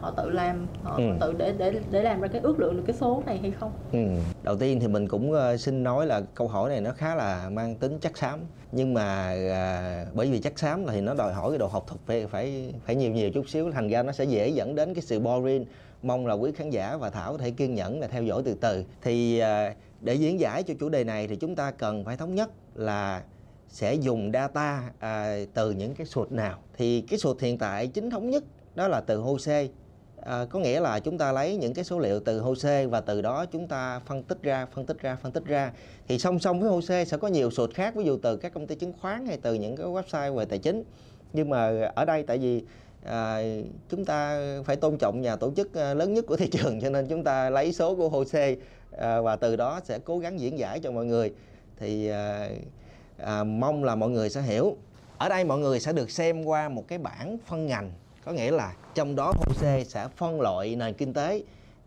họ 0.00 0.12
tự 0.16 0.30
làm 0.30 0.66
họ 0.82 0.96
ừ. 0.96 1.04
tự 1.20 1.34
để 1.38 1.52
để 1.58 1.72
để 1.90 2.02
làm 2.02 2.20
ra 2.20 2.28
cái 2.28 2.40
ước 2.40 2.60
lượng 2.60 2.76
được 2.76 2.82
cái 2.86 2.96
số 3.00 3.22
này 3.26 3.38
hay 3.42 3.50
không? 3.50 3.70
Ừ. 3.92 3.98
Đầu 4.42 4.56
tiên 4.58 4.80
thì 4.80 4.88
mình 4.88 5.08
cũng 5.08 5.32
ờ, 5.32 5.56
xin 5.56 5.82
nói 5.82 6.06
là 6.06 6.20
câu 6.34 6.48
hỏi 6.48 6.70
này 6.70 6.80
nó 6.80 6.92
khá 6.92 7.14
là 7.14 7.50
mang 7.50 7.74
tính 7.74 7.98
chắc 8.00 8.18
xám. 8.18 8.40
Nhưng 8.72 8.94
mà 8.94 9.34
à, 9.52 10.06
bởi 10.14 10.30
vì 10.30 10.40
chắc 10.40 10.58
xám 10.58 10.86
thì 10.86 11.00
nó 11.00 11.14
đòi 11.14 11.32
hỏi 11.32 11.50
cái 11.50 11.58
độ 11.58 11.66
học 11.66 11.84
thuật 11.86 12.00
phải 12.06 12.26
phải 12.26 12.74
phải 12.86 12.96
nhiều 12.96 13.12
nhiều 13.12 13.30
chút 13.30 13.48
xíu. 13.48 13.70
Thành 13.70 13.88
ra 13.88 14.02
nó 14.02 14.12
sẽ 14.12 14.24
dễ 14.24 14.48
dẫn 14.48 14.74
đến 14.74 14.94
cái 14.94 15.02
sự 15.02 15.20
boring. 15.20 15.64
Mong 16.02 16.26
là 16.26 16.34
quý 16.34 16.52
khán 16.52 16.70
giả 16.70 16.96
và 16.96 17.10
thảo 17.10 17.32
có 17.32 17.38
thể 17.38 17.50
kiên 17.50 17.74
nhẫn 17.74 18.00
là 18.00 18.08
theo 18.08 18.22
dõi 18.22 18.42
từ 18.44 18.54
từ. 18.54 18.84
Thì 19.02 19.38
à, 19.38 19.74
để 20.00 20.14
diễn 20.14 20.40
giải 20.40 20.62
cho 20.62 20.74
chủ 20.80 20.88
đề 20.88 21.04
này 21.04 21.26
thì 21.28 21.36
chúng 21.36 21.56
ta 21.56 21.70
cần 21.70 22.04
phải 22.04 22.16
thống 22.16 22.34
nhất 22.34 22.50
là 22.74 23.22
sẽ 23.68 23.94
dùng 23.94 24.30
data 24.32 24.90
à, 24.98 25.36
từ 25.54 25.70
những 25.70 25.94
cái 25.94 26.06
sụt 26.06 26.32
nào. 26.32 26.58
Thì 26.76 27.00
cái 27.00 27.18
sụt 27.18 27.40
hiện 27.40 27.58
tại 27.58 27.86
chính 27.86 28.10
thống 28.10 28.30
nhất 28.30 28.44
đó 28.74 28.88
là 28.88 29.00
từ 29.00 29.20
HOSE 29.20 29.66
à, 30.28 30.44
có 30.50 30.58
nghĩa 30.58 30.80
là 30.80 31.00
chúng 31.00 31.18
ta 31.18 31.32
lấy 31.32 31.56
những 31.56 31.74
cái 31.74 31.84
số 31.84 31.98
liệu 31.98 32.20
từ 32.20 32.40
HOSE 32.40 32.86
và 32.86 33.00
từ 33.00 33.22
đó 33.22 33.46
chúng 33.46 33.68
ta 33.68 34.00
phân 34.06 34.22
tích 34.22 34.42
ra 34.42 34.66
phân 34.66 34.86
tích 34.86 35.00
ra 35.00 35.16
phân 35.22 35.32
tích 35.32 35.44
ra. 35.44 35.72
Thì 36.08 36.18
song 36.18 36.38
song 36.38 36.60
với 36.60 36.70
HOSE 36.70 37.04
sẽ 37.04 37.16
có 37.16 37.28
nhiều 37.28 37.50
sụt 37.50 37.74
khác 37.74 37.94
ví 37.94 38.04
dụ 38.04 38.18
từ 38.22 38.36
các 38.36 38.54
công 38.54 38.66
ty 38.66 38.74
chứng 38.74 38.92
khoán 39.00 39.26
hay 39.26 39.38
từ 39.42 39.54
những 39.54 39.76
cái 39.76 39.86
website 39.86 40.34
về 40.34 40.44
tài 40.44 40.58
chính. 40.58 40.84
Nhưng 41.32 41.50
mà 41.50 41.90
ở 41.94 42.04
đây 42.04 42.22
tại 42.22 42.38
vì 42.38 42.62
à, 43.04 43.42
chúng 43.88 44.04
ta 44.04 44.40
phải 44.64 44.76
tôn 44.76 44.98
trọng 44.98 45.20
nhà 45.20 45.36
tổ 45.36 45.52
chức 45.56 45.74
ờ, 45.74 45.94
lớn 45.94 46.14
nhất 46.14 46.24
của 46.28 46.36
thị 46.36 46.48
trường 46.50 46.80
cho 46.80 46.90
nên 46.90 47.06
chúng 47.06 47.24
ta 47.24 47.50
lấy 47.50 47.72
số 47.72 47.94
của 47.94 48.08
HOSE 48.08 48.56
à, 48.98 49.20
và 49.20 49.36
từ 49.36 49.56
đó 49.56 49.80
sẽ 49.84 49.98
cố 50.04 50.18
gắng 50.18 50.40
diễn 50.40 50.58
giải 50.58 50.80
cho 50.80 50.90
mọi 50.90 51.06
người. 51.06 51.32
Thì 51.76 52.08
à, 52.08 52.48
à, 53.16 53.44
mong 53.44 53.84
là 53.84 53.94
mọi 53.94 54.10
người 54.10 54.30
sẽ 54.30 54.42
hiểu. 54.42 54.76
Ở 55.18 55.28
đây 55.28 55.44
mọi 55.44 55.58
người 55.58 55.80
sẽ 55.80 55.92
được 55.92 56.10
xem 56.10 56.44
qua 56.44 56.68
một 56.68 56.84
cái 56.88 56.98
bảng 56.98 57.38
phân 57.46 57.66
ngành 57.66 57.92
có 58.28 58.34
nghĩa 58.34 58.50
là 58.50 58.74
trong 58.94 59.16
đó 59.16 59.32
HOSE 59.36 59.84
sẽ 59.84 60.08
phân 60.16 60.40
loại 60.40 60.76
nền 60.76 60.94
kinh 60.94 61.12
tế 61.12 61.42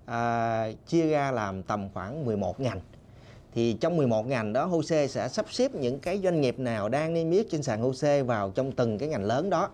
à, 0.05 0.71
chia 0.88 1.07
ra 1.07 1.31
làm 1.31 1.63
tầm 1.63 1.89
khoảng 1.93 2.25
11 2.25 2.59
ngành. 2.59 2.79
Thì 3.53 3.73
trong 3.73 3.97
11 3.97 4.27
ngành 4.27 4.53
đó 4.53 4.65
HOSE 4.65 5.07
sẽ 5.07 5.27
sắp 5.27 5.45
xếp 5.49 5.75
những 5.75 5.99
cái 5.99 6.19
doanh 6.23 6.41
nghiệp 6.41 6.59
nào 6.59 6.89
đang 6.89 7.13
niêm 7.13 7.31
yết 7.31 7.45
trên 7.51 7.63
sàn 7.63 7.81
HOSE 7.81 8.23
vào 8.23 8.51
trong 8.55 8.71
từng 8.71 8.97
cái 8.97 9.09
ngành 9.09 9.23
lớn 9.23 9.49
đó. 9.49 9.69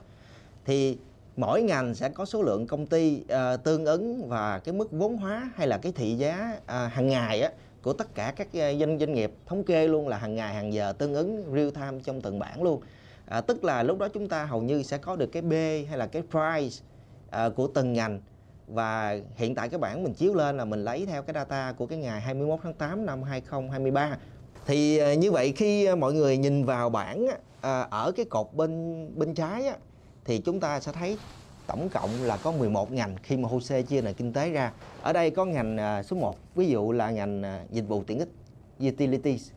Thì 0.65 0.97
mỗi 1.37 1.61
ngành 1.61 1.95
sẽ 1.95 2.09
có 2.09 2.25
số 2.25 2.41
lượng 2.41 2.67
công 2.67 2.85
ty 2.85 3.21
uh, 3.21 3.63
tương 3.63 3.85
ứng 3.85 4.27
và 4.27 4.59
cái 4.59 4.73
mức 4.73 4.91
vốn 4.91 5.17
hóa 5.17 5.51
hay 5.55 5.67
là 5.67 5.77
cái 5.77 5.91
thị 5.91 6.15
giá 6.15 6.57
uh, 6.63 6.93
hàng 6.93 7.07
ngày 7.07 7.41
á 7.41 7.51
của 7.81 7.93
tất 7.93 8.15
cả 8.15 8.33
các 8.35 8.47
à, 8.53 8.73
doanh 8.73 8.99
doanh 8.99 9.13
nghiệp 9.13 9.31
thống 9.45 9.63
kê 9.63 9.87
luôn 9.87 10.07
là 10.07 10.17
hàng 10.17 10.35
ngày 10.35 10.53
hàng 10.53 10.73
giờ 10.73 10.93
tương 10.97 11.13
ứng 11.13 11.43
real 11.53 11.69
time 11.69 11.99
trong 12.03 12.21
từng 12.21 12.39
bảng 12.39 12.63
luôn 12.63 12.81
à, 13.27 13.41
tức 13.41 13.63
là 13.63 13.83
lúc 13.83 13.97
đó 13.97 14.07
chúng 14.13 14.29
ta 14.29 14.45
hầu 14.45 14.61
như 14.61 14.83
sẽ 14.83 14.97
có 14.97 15.15
được 15.15 15.27
cái 15.31 15.41
B 15.41 15.51
hay 15.89 15.97
là 15.97 16.07
cái 16.07 16.21
price 16.21 16.83
à, 17.29 17.49
của 17.49 17.67
từng 17.67 17.93
ngành 17.93 18.21
và 18.67 19.17
hiện 19.35 19.55
tại 19.55 19.69
cái 19.69 19.79
bảng 19.79 20.03
mình 20.03 20.13
chiếu 20.13 20.33
lên 20.33 20.57
là 20.57 20.65
mình 20.65 20.83
lấy 20.83 21.05
theo 21.05 21.21
cái 21.21 21.33
data 21.33 21.71
của 21.77 21.85
cái 21.85 21.97
ngày 21.97 22.21
21 22.21 22.59
tháng 22.63 22.73
8 22.73 23.05
năm 23.05 23.23
2023 23.23 24.17
thì 24.65 24.97
à, 24.97 25.13
như 25.13 25.31
vậy 25.31 25.53
khi 25.55 25.95
mọi 25.95 26.13
người 26.13 26.37
nhìn 26.37 26.65
vào 26.65 26.89
bảng 26.89 27.27
à, 27.61 27.81
ở 27.81 28.11
cái 28.11 28.25
cột 28.25 28.47
bên 28.53 29.09
bên 29.15 29.33
trái 29.33 29.67
á, 29.67 29.75
thì 30.25 30.37
chúng 30.37 30.59
ta 30.59 30.79
sẽ 30.79 30.91
thấy 30.91 31.17
tổng 31.67 31.89
cộng 31.89 32.09
là 32.23 32.37
có 32.37 32.51
11 32.51 32.91
ngành 32.91 33.15
khi 33.23 33.37
mà 33.37 33.49
HOSE 33.49 33.81
chia 33.81 34.01
nền 34.01 34.13
kinh 34.13 34.33
tế 34.33 34.49
ra. 34.49 34.71
Ở 35.01 35.13
đây 35.13 35.29
có 35.29 35.45
ngành 35.45 35.77
à, 35.77 36.03
số 36.03 36.15
1 36.15 36.35
ví 36.55 36.67
dụ 36.67 36.91
là 36.91 37.11
ngành 37.11 37.43
à, 37.43 37.63
dịch 37.71 37.87
vụ 37.87 38.03
tiện 38.03 38.19
ích 38.19 38.29
utilities. 38.87 39.51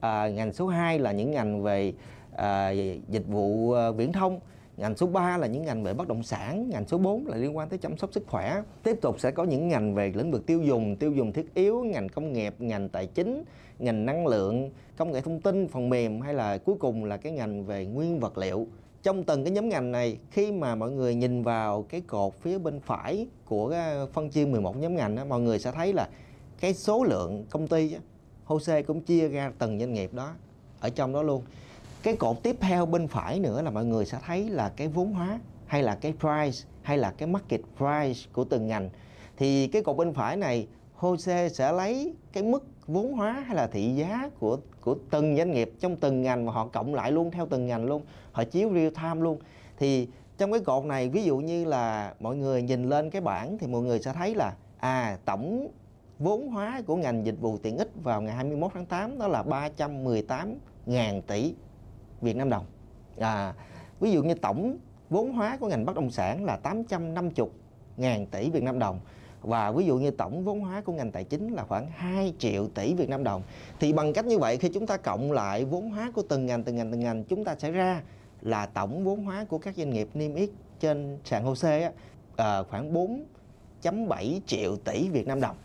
À, 0.00 0.28
ngành 0.28 0.52
số 0.52 0.66
2 0.66 0.98
là 0.98 1.12
những 1.12 1.30
ngành 1.30 1.62
về 1.62 1.92
à, 2.36 2.70
dịch 3.08 3.26
vụ 3.26 3.72
à, 3.72 3.90
viễn 3.90 4.12
thông. 4.12 4.40
Ngành 4.76 4.96
số 4.96 5.06
3 5.06 5.36
là 5.36 5.46
những 5.46 5.64
ngành 5.64 5.82
về 5.82 5.94
bất 5.94 6.08
động 6.08 6.22
sản 6.22 6.70
ngành 6.70 6.88
số 6.88 6.98
4 6.98 7.26
là 7.26 7.36
liên 7.36 7.56
quan 7.56 7.68
tới 7.68 7.78
chăm 7.78 7.96
sóc 7.96 8.12
sức 8.12 8.24
khỏe. 8.26 8.62
Tiếp 8.82 8.98
tục 9.02 9.20
sẽ 9.20 9.30
có 9.30 9.44
những 9.44 9.68
ngành 9.68 9.94
về 9.94 10.12
lĩnh 10.14 10.30
vực 10.30 10.46
tiêu 10.46 10.62
dùng 10.62 10.96
tiêu 10.96 11.12
dùng 11.12 11.32
thiết 11.32 11.54
yếu 11.54 11.84
ngành 11.84 12.08
công 12.08 12.32
nghiệp 12.32 12.54
ngành 12.58 12.88
tài 12.88 13.06
chính 13.06 13.44
ngành 13.78 14.06
năng 14.06 14.26
lượng 14.26 14.70
công 14.96 15.12
nghệ 15.12 15.20
thông 15.20 15.40
tin 15.40 15.68
phần 15.68 15.88
mềm 15.88 16.20
hay 16.20 16.34
là 16.34 16.58
cuối 16.58 16.76
cùng 16.80 17.04
là 17.04 17.16
cái 17.16 17.32
ngành 17.32 17.64
về 17.64 17.86
nguyên 17.86 18.20
vật 18.20 18.38
liệu. 18.38 18.66
Trong 19.02 19.24
từng 19.24 19.44
cái 19.44 19.52
nhóm 19.52 19.68
ngành 19.68 19.92
này 19.92 20.18
khi 20.30 20.52
mà 20.52 20.74
mọi 20.74 20.90
người 20.90 21.14
nhìn 21.14 21.42
vào 21.42 21.82
cái 21.82 22.00
cột 22.00 22.34
phía 22.34 22.58
bên 22.58 22.80
phải 22.80 23.26
của 23.44 23.70
à, 23.70 24.06
phân 24.12 24.30
chia 24.30 24.44
11 24.44 24.76
nhóm 24.76 24.96
ngành 24.96 25.16
đó, 25.16 25.24
mọi 25.24 25.40
người 25.40 25.58
sẽ 25.58 25.72
thấy 25.72 25.92
là 25.92 26.08
cái 26.60 26.74
số 26.74 27.04
lượng 27.04 27.44
công 27.50 27.68
ty 27.68 27.96
HOSE 28.44 28.82
cũng 28.82 29.00
chia 29.00 29.28
ra 29.28 29.52
từng 29.58 29.78
doanh 29.78 29.92
nghiệp 29.92 30.14
đó 30.14 30.34
ở 30.80 30.90
trong 30.90 31.12
đó 31.12 31.22
luôn 31.22 31.42
cái 32.02 32.16
cột 32.16 32.42
tiếp 32.42 32.56
theo 32.60 32.86
bên 32.86 33.08
phải 33.08 33.40
nữa 33.40 33.62
là 33.62 33.70
mọi 33.70 33.84
người 33.84 34.04
sẽ 34.04 34.18
thấy 34.26 34.48
là 34.48 34.72
cái 34.76 34.88
vốn 34.88 35.12
hóa, 35.12 35.40
hay 35.66 35.82
là 35.82 35.94
cái 35.94 36.12
price, 36.12 36.68
hay 36.82 36.98
là 36.98 37.10
cái 37.18 37.28
market 37.28 37.60
price 37.76 38.30
của 38.32 38.44
từng 38.44 38.66
ngành. 38.66 38.90
Thì 39.36 39.66
cái 39.66 39.82
cột 39.82 39.96
bên 39.96 40.14
phải 40.14 40.36
này 40.36 40.66
HOSE 40.94 41.48
sẽ 41.48 41.72
lấy 41.72 42.14
cái 42.32 42.42
mức 42.42 42.66
vốn 42.86 43.12
hóa 43.12 43.32
hay 43.46 43.56
là 43.56 43.66
thị 43.66 43.94
giá 43.94 44.30
của 44.38 44.58
của 44.80 44.96
từng 45.10 45.36
doanh 45.36 45.50
nghiệp 45.50 45.72
trong 45.80 45.96
từng 45.96 46.22
ngành 46.22 46.46
mà 46.46 46.52
họ 46.52 46.66
cộng 46.66 46.94
lại 46.94 47.12
luôn 47.12 47.30
theo 47.30 47.46
từng 47.50 47.66
ngành 47.66 47.84
luôn. 47.84 48.02
Họ 48.32 48.44
chiếu 48.44 48.70
real 48.74 48.88
time 48.88 49.22
luôn. 49.22 49.38
Thì 49.78 50.08
trong 50.38 50.52
cái 50.52 50.60
cột 50.60 50.84
này, 50.84 51.08
ví 51.08 51.24
dụ 51.24 51.38
như 51.38 51.64
là 51.64 52.14
mọi 52.20 52.36
người 52.36 52.62
nhìn 52.62 52.88
lên 52.88 53.10
cái 53.10 53.20
bảng 53.20 53.58
thì 53.58 53.66
mọi 53.66 53.82
người 53.82 54.00
sẽ 54.02 54.12
thấy 54.12 54.34
là 54.34 54.54
à 54.78 55.18
tổng 55.24 55.68
vốn 56.18 56.48
hóa 56.48 56.82
của 56.86 56.96
ngành 56.96 57.26
dịch 57.26 57.40
vụ 57.40 57.58
tiện 57.62 57.76
ích 57.76 57.90
vào 58.02 58.22
ngày 58.22 58.34
21 58.34 58.70
tháng 58.74 58.86
8 58.86 59.18
đó 59.18 59.28
là 59.28 59.42
318 59.42 60.54
ngàn 60.86 61.22
tỷ. 61.22 61.54
Việt 62.20 62.36
Nam 62.36 62.50
đồng. 62.50 62.64
À, 63.18 63.54
ví 64.00 64.12
dụ 64.12 64.22
như 64.22 64.34
tổng 64.34 64.78
vốn 65.10 65.32
hóa 65.32 65.56
của 65.60 65.68
ngành 65.68 65.84
bất 65.84 65.96
động 65.96 66.10
sản 66.10 66.44
là 66.44 66.56
850 66.56 67.48
ngàn 67.96 68.26
tỷ 68.26 68.50
Việt 68.50 68.62
Nam 68.62 68.78
đồng 68.78 69.00
và 69.42 69.70
ví 69.70 69.86
dụ 69.86 69.98
như 69.98 70.10
tổng 70.10 70.44
vốn 70.44 70.60
hóa 70.60 70.80
của 70.80 70.92
ngành 70.92 71.12
tài 71.12 71.24
chính 71.24 71.52
là 71.52 71.64
khoảng 71.64 71.86
2 71.90 72.34
triệu 72.38 72.68
tỷ 72.68 72.94
Việt 72.94 73.08
Nam 73.08 73.24
đồng 73.24 73.42
thì 73.80 73.92
bằng 73.92 74.12
cách 74.12 74.26
như 74.26 74.38
vậy 74.38 74.56
khi 74.56 74.68
chúng 74.74 74.86
ta 74.86 74.96
cộng 74.96 75.32
lại 75.32 75.64
vốn 75.64 75.90
hóa 75.90 76.12
của 76.14 76.22
từng 76.28 76.46
ngành 76.46 76.64
từng 76.64 76.76
ngành 76.76 76.90
từng 76.90 77.00
ngành 77.00 77.24
chúng 77.24 77.44
ta 77.44 77.54
sẽ 77.58 77.70
ra 77.70 78.02
là 78.40 78.66
tổng 78.66 79.04
vốn 79.04 79.24
hóa 79.24 79.44
của 79.48 79.58
các 79.58 79.76
doanh 79.76 79.90
nghiệp 79.90 80.08
niêm 80.14 80.34
yết 80.34 80.50
trên 80.80 81.18
sàn 81.24 81.44
HOSE 81.44 81.92
à, 82.36 82.62
khoảng 82.62 82.94
4.7 83.82 84.40
triệu 84.46 84.76
tỷ 84.76 85.08
Việt 85.08 85.26
Nam 85.26 85.40
đồng 85.40 85.56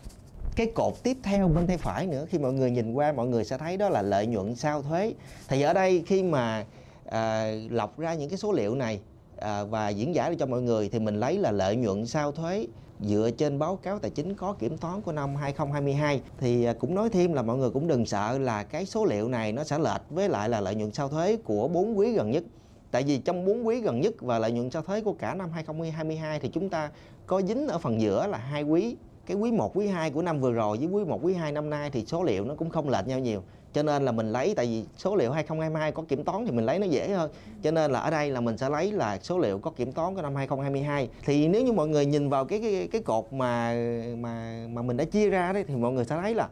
cái 0.56 0.66
cột 0.74 0.94
tiếp 1.02 1.16
theo 1.22 1.48
bên 1.48 1.66
tay 1.66 1.78
phải 1.78 2.06
nữa. 2.06 2.26
Khi 2.28 2.38
mọi 2.38 2.52
người 2.52 2.70
nhìn 2.70 2.92
qua 2.92 3.12
mọi 3.12 3.26
người 3.26 3.44
sẽ 3.44 3.58
thấy 3.58 3.76
đó 3.76 3.88
là 3.88 4.02
lợi 4.02 4.26
nhuận 4.26 4.56
sau 4.56 4.82
thuế. 4.82 5.14
Thì 5.48 5.62
ở 5.62 5.72
đây 5.72 6.02
khi 6.06 6.22
mà 6.22 6.64
à, 7.06 7.52
lọc 7.70 7.98
ra 7.98 8.14
những 8.14 8.28
cái 8.28 8.38
số 8.38 8.52
liệu 8.52 8.74
này 8.74 9.00
à, 9.38 9.64
và 9.64 9.88
diễn 9.88 10.14
giải 10.14 10.36
cho 10.36 10.46
mọi 10.46 10.62
người 10.62 10.88
thì 10.88 10.98
mình 10.98 11.20
lấy 11.20 11.38
là 11.38 11.50
lợi 11.50 11.76
nhuận 11.76 12.06
sau 12.06 12.32
thuế 12.32 12.66
dựa 13.00 13.30
trên 13.38 13.58
báo 13.58 13.76
cáo 13.76 13.98
tài 13.98 14.10
chính 14.10 14.34
có 14.34 14.52
kiểm 14.52 14.78
toán 14.78 15.00
của 15.00 15.12
năm 15.12 15.36
2022 15.36 16.20
thì 16.38 16.64
à, 16.64 16.72
cũng 16.72 16.94
nói 16.94 17.10
thêm 17.10 17.32
là 17.32 17.42
mọi 17.42 17.56
người 17.56 17.70
cũng 17.70 17.88
đừng 17.88 18.06
sợ 18.06 18.38
là 18.38 18.62
cái 18.62 18.86
số 18.86 19.04
liệu 19.04 19.28
này 19.28 19.52
nó 19.52 19.64
sẽ 19.64 19.78
lệch 19.78 20.02
với 20.10 20.28
lại 20.28 20.48
là 20.48 20.60
lợi 20.60 20.74
nhuận 20.74 20.92
sau 20.92 21.08
thuế 21.08 21.36
của 21.36 21.68
bốn 21.68 21.98
quý 21.98 22.12
gần 22.12 22.30
nhất. 22.30 22.44
Tại 22.90 23.02
vì 23.02 23.18
trong 23.18 23.44
bốn 23.44 23.66
quý 23.66 23.80
gần 23.80 24.00
nhất 24.00 24.14
và 24.20 24.38
lợi 24.38 24.52
nhuận 24.52 24.70
sau 24.70 24.82
thuế 24.82 25.00
của 25.00 25.12
cả 25.12 25.34
năm 25.34 25.50
2022 25.52 26.40
thì 26.40 26.48
chúng 26.48 26.68
ta 26.68 26.90
có 27.26 27.42
dính 27.42 27.68
ở 27.68 27.78
phần 27.78 28.00
giữa 28.00 28.26
là 28.26 28.38
hai 28.38 28.62
quý 28.62 28.96
cái 29.26 29.36
quý 29.36 29.52
1 29.52 29.76
quý 29.76 29.86
2 29.86 30.10
của 30.10 30.22
năm 30.22 30.40
vừa 30.40 30.52
rồi 30.52 30.76
với 30.76 30.86
quý 30.86 31.04
1 31.04 31.20
quý 31.22 31.34
2 31.34 31.52
năm 31.52 31.70
nay 31.70 31.90
thì 31.90 32.04
số 32.06 32.22
liệu 32.22 32.44
nó 32.44 32.54
cũng 32.54 32.70
không 32.70 32.88
lệch 32.88 33.06
nhau 33.06 33.18
nhiều. 33.18 33.42
Cho 33.72 33.82
nên 33.82 34.04
là 34.04 34.12
mình 34.12 34.32
lấy 34.32 34.54
tại 34.56 34.66
vì 34.66 34.84
số 34.96 35.16
liệu 35.16 35.32
2022 35.32 35.92
có 35.92 36.02
kiểm 36.08 36.24
toán 36.24 36.46
thì 36.46 36.52
mình 36.52 36.64
lấy 36.64 36.78
nó 36.78 36.86
dễ 36.86 37.08
hơn. 37.08 37.30
Cho 37.62 37.70
nên 37.70 37.90
là 37.90 38.00
ở 38.00 38.10
đây 38.10 38.30
là 38.30 38.40
mình 38.40 38.58
sẽ 38.58 38.68
lấy 38.68 38.92
là 38.92 39.18
số 39.22 39.38
liệu 39.38 39.58
có 39.58 39.70
kiểm 39.70 39.92
toán 39.92 40.14
của 40.14 40.22
năm 40.22 40.34
2022 40.34 41.08
thì 41.24 41.48
nếu 41.48 41.64
như 41.64 41.72
mọi 41.72 41.88
người 41.88 42.06
nhìn 42.06 42.28
vào 42.28 42.44
cái 42.44 42.60
cái 42.60 42.88
cái 42.92 43.02
cột 43.02 43.32
mà 43.32 43.74
mà 44.18 44.66
mà 44.72 44.82
mình 44.82 44.96
đã 44.96 45.04
chia 45.04 45.30
ra 45.30 45.52
đấy 45.52 45.64
thì 45.68 45.76
mọi 45.76 45.92
người 45.92 46.04
sẽ 46.04 46.16
thấy 46.22 46.34
là 46.34 46.48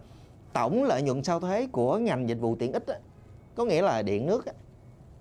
tổng 0.53 0.85
lợi 0.85 1.03
nhuận 1.03 1.25
sau 1.25 1.41
thuế 1.41 1.67
của 1.73 1.99
ngành 1.99 2.29
dịch 2.29 2.41
vụ 2.41 2.57
tiện 2.57 2.73
ích 2.73 2.87
đó, 2.87 2.95
có 3.55 3.65
nghĩa 3.65 3.83
là 3.83 4.03
điện 4.03 4.27
nước 4.27 4.47
đó, 4.47 4.53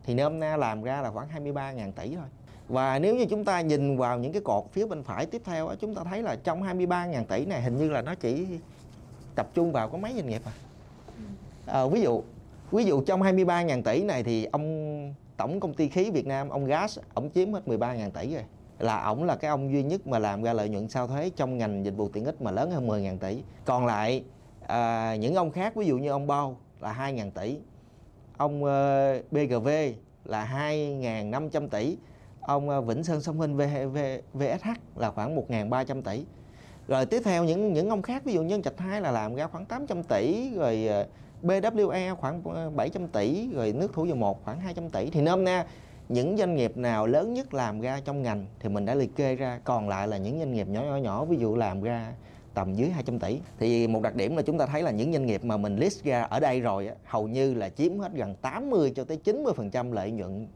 thì 0.03 0.13
năm 0.13 0.39
nay 0.39 0.58
làm 0.58 0.84
ra 0.84 1.01
là 1.01 1.12
khoảng 1.12 1.27
23.000 1.46 1.91
tỷ 1.91 2.15
thôi 2.15 2.25
và 2.71 2.99
nếu 2.99 3.15
như 3.15 3.25
chúng 3.25 3.45
ta 3.45 3.61
nhìn 3.61 3.97
vào 3.97 4.19
những 4.19 4.31
cái 4.31 4.41
cột 4.41 4.63
phía 4.71 4.85
bên 4.85 5.03
phải 5.03 5.25
tiếp 5.25 5.41
theo 5.45 5.69
chúng 5.79 5.95
ta 5.95 6.03
thấy 6.03 6.21
là 6.21 6.35
trong 6.35 6.63
23.000 6.63 7.25
tỷ 7.25 7.45
này 7.45 7.61
hình 7.61 7.77
như 7.77 7.89
là 7.89 8.01
nó 8.01 8.15
chỉ 8.15 8.47
tập 9.35 9.47
trung 9.53 9.71
vào 9.71 9.89
có 9.89 9.97
mấy 9.97 10.13
doanh 10.15 10.29
nghiệp 10.29 10.41
à. 10.45 10.51
à 11.65 11.85
ví 11.85 12.01
dụ 12.01 12.21
ví 12.71 12.83
dụ 12.85 13.01
trong 13.01 13.21
23.000 13.21 13.83
tỷ 13.83 14.03
này 14.03 14.23
thì 14.23 14.45
ông 14.45 15.13
tổng 15.37 15.59
công 15.59 15.73
ty 15.73 15.89
khí 15.89 16.11
Việt 16.11 16.25
Nam 16.25 16.49
ông 16.49 16.65
Gas 16.65 16.99
ông 17.13 17.29
chiếm 17.29 17.53
hết 17.53 17.61
13.000 17.65 18.11
tỷ 18.11 18.33
rồi. 18.33 18.43
Là 18.79 19.03
ổng 19.03 19.23
là 19.23 19.35
cái 19.35 19.49
ông 19.49 19.73
duy 19.73 19.83
nhất 19.83 20.07
mà 20.07 20.19
làm 20.19 20.43
ra 20.43 20.53
lợi 20.53 20.69
nhuận 20.69 20.89
sau 20.89 21.07
thuế 21.07 21.29
trong 21.35 21.57
ngành 21.57 21.85
dịch 21.85 21.97
vụ 21.97 22.09
tiện 22.09 22.25
ích 22.25 22.41
mà 22.41 22.51
lớn 22.51 22.71
hơn 22.71 22.87
10.000 22.87 23.17
tỷ. 23.17 23.43
Còn 23.65 23.85
lại 23.85 24.23
à, 24.67 25.15
những 25.15 25.35
ông 25.35 25.51
khác 25.51 25.75
ví 25.75 25.85
dụ 25.85 25.97
như 25.97 26.09
ông 26.09 26.27
Bao 26.27 26.57
là 26.79 26.95
2.000 26.99 27.31
tỷ 27.31 27.57
ông 28.37 28.63
uh, 28.63 28.67
ờ, 28.67 29.21
BGV 29.31 29.67
là 30.25 30.69
2.500 30.71 31.67
tỷ 31.67 31.97
ông 32.41 32.69
ờ, 32.69 32.81
Vĩnh 32.81 33.03
Sơn 33.03 33.21
Sông 33.21 33.41
Hinh 33.41 33.57
VSH 34.33 34.67
là 34.95 35.12
khoảng 35.12 35.36
1.300 35.36 36.01
tỷ. 36.01 36.24
Rồi 36.88 37.05
tiếp 37.05 37.21
theo 37.25 37.43
những 37.43 37.74
những 37.74 37.89
ông 37.89 38.01
khác, 38.01 38.25
ví 38.25 38.33
dụ 38.33 38.43
nhân 38.43 38.62
trạch 38.62 38.79
2 38.79 39.01
là 39.01 39.12
làm 39.12 39.36
ra 39.36 39.48
khoảng 39.48 39.65
800 39.65 40.03
tỷ, 40.03 40.50
rồi 40.55 40.88
ờ, 40.88 41.07
BWE 41.43 42.15
khoảng 42.15 42.41
ờ, 42.43 42.69
700 42.69 43.07
tỷ, 43.07 43.50
rồi 43.53 43.74
nước 43.74 43.93
thủ 43.93 44.05
dầu 44.05 44.15
một 44.15 44.45
khoảng 44.45 44.60
200 44.60 44.89
tỷ. 44.89 45.10
Thì 45.10 45.21
nôm 45.21 45.43
na, 45.43 45.65
những 46.10 46.38
doanh 46.38 46.55
nghiệp 46.55 46.77
nào 46.77 47.07
lớn 47.07 47.33
nhất 47.33 47.53
làm 47.53 47.81
ra 47.81 48.00
trong 48.05 48.21
ngành 48.21 48.45
thì 48.60 48.69
mình 48.69 48.86
đã 48.86 48.95
liệt 48.95 49.15
kê 49.15 49.36
ra, 49.36 49.60
còn 49.63 49.89
lại 49.89 50.07
là 50.07 50.17
những 50.17 50.39
doanh 50.39 50.53
nghiệp 50.53 50.67
nhỏ 50.67 50.81
nhỏ 50.81 50.95
nhỏ, 50.95 51.25
ví 51.25 51.38
dụ 51.38 51.55
làm 51.55 51.81
ra 51.81 52.13
tầm 52.53 52.74
dưới 52.74 52.89
200 52.89 53.19
tỷ. 53.19 53.39
Thì 53.60 53.88
một 53.88 54.01
đặc 54.01 54.15
điểm 54.15 54.36
là 54.36 54.41
chúng 54.41 54.57
ta 54.57 54.65
thấy 54.65 54.83
là 54.83 54.91
những 54.91 55.13
doanh 55.13 55.25
nghiệp 55.25 55.43
mà 55.43 55.57
mình 55.57 55.75
list 55.75 56.03
ra 56.03 56.24
ở 56.24 56.39
đây 56.39 56.62
rồi 56.62 56.89
hầu 57.05 57.27
như 57.27 57.53
là 57.53 57.69
chiếm 57.69 58.00
hết 58.00 58.12
gần 58.13 58.36
80 58.36 58.91
cho 58.95 59.03
tới 59.03 59.17
90 59.17 59.53
phần 59.55 59.71
trăm 59.71 59.91
lợi 59.91 60.12
nhuận 60.12 60.48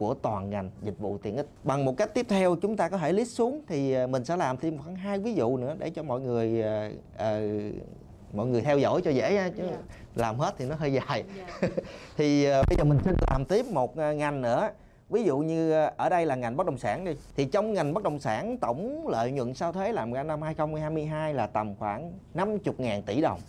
của 0.00 0.14
toàn 0.14 0.50
ngành 0.50 0.70
dịch 0.82 0.98
vụ 0.98 1.18
tiện 1.18 1.36
ích 1.36 1.46
bằng 1.64 1.84
một 1.84 1.96
cách 1.96 2.14
tiếp 2.14 2.26
theo 2.28 2.56
chúng 2.62 2.76
ta 2.76 2.88
có 2.88 2.98
thể 2.98 3.12
list 3.12 3.36
xuống 3.36 3.60
thì 3.68 3.92
ờ, 3.92 4.06
mình 4.06 4.24
sẽ 4.24 4.36
làm 4.36 4.56
thêm 4.56 4.78
khoảng 4.78 4.96
hai 4.96 5.18
ví 5.18 5.34
dụ 5.34 5.56
nữa 5.56 5.76
để 5.78 5.90
cho 5.90 6.02
mọi 6.02 6.20
người 6.20 6.64
uh, 6.88 6.92
uh, 7.14 8.34
mọi 8.34 8.46
người 8.46 8.60
theo 8.60 8.78
dõi 8.78 9.00
cho 9.04 9.10
dễ 9.10 9.50
chứ 9.56 9.62
yeah. 9.62 9.72
Dạ. 9.72 9.78
làm 10.14 10.38
hết 10.38 10.54
thì 10.58 10.64
nó 10.64 10.74
hơi 10.74 10.92
dài 10.92 11.24
yeah. 11.36 11.48
Dạ. 11.62 11.68
thì 12.16 12.46
uh, 12.48 12.66
bây 12.68 12.76
giờ 12.78 12.84
mình 12.84 12.98
xin 13.04 13.14
làm 13.30 13.44
tiếp 13.44 13.66
một 13.66 13.96
ngành 13.96 14.42
nữa 14.42 14.70
ví 15.10 15.24
dụ 15.24 15.38
như 15.38 15.72
ở 15.96 16.08
đây 16.08 16.26
là 16.26 16.34
ngành 16.34 16.56
bất 16.56 16.66
động 16.66 16.78
sản 16.78 17.04
đi 17.04 17.12
thì 17.36 17.44
trong 17.44 17.72
ngành 17.72 17.94
bất 17.94 18.02
động 18.02 18.18
sản 18.18 18.58
tổng 18.58 19.08
lợi 19.08 19.32
nhuận 19.32 19.54
sau 19.54 19.72
thuế 19.72 19.92
làm 19.92 20.12
ra 20.12 20.22
năm 20.22 20.42
2022 20.42 21.34
là 21.34 21.46
tầm 21.46 21.74
khoảng 21.78 22.12
50.000 22.34 23.02
tỷ 23.02 23.20
đồng 23.20 23.40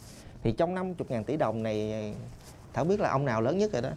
thì 0.44 0.52
trong 0.52 0.76
50.000 0.76 1.24
tỷ 1.24 1.38
đồng 1.38 1.64
này 1.64 2.14
Thảo 2.74 2.86
biết 2.86 3.00
là 3.00 3.10
ông 3.10 3.26
nào 3.26 3.42
lớn 3.42 3.58
nhất 3.58 3.74
rồi 3.74 3.82
đó 3.82 3.90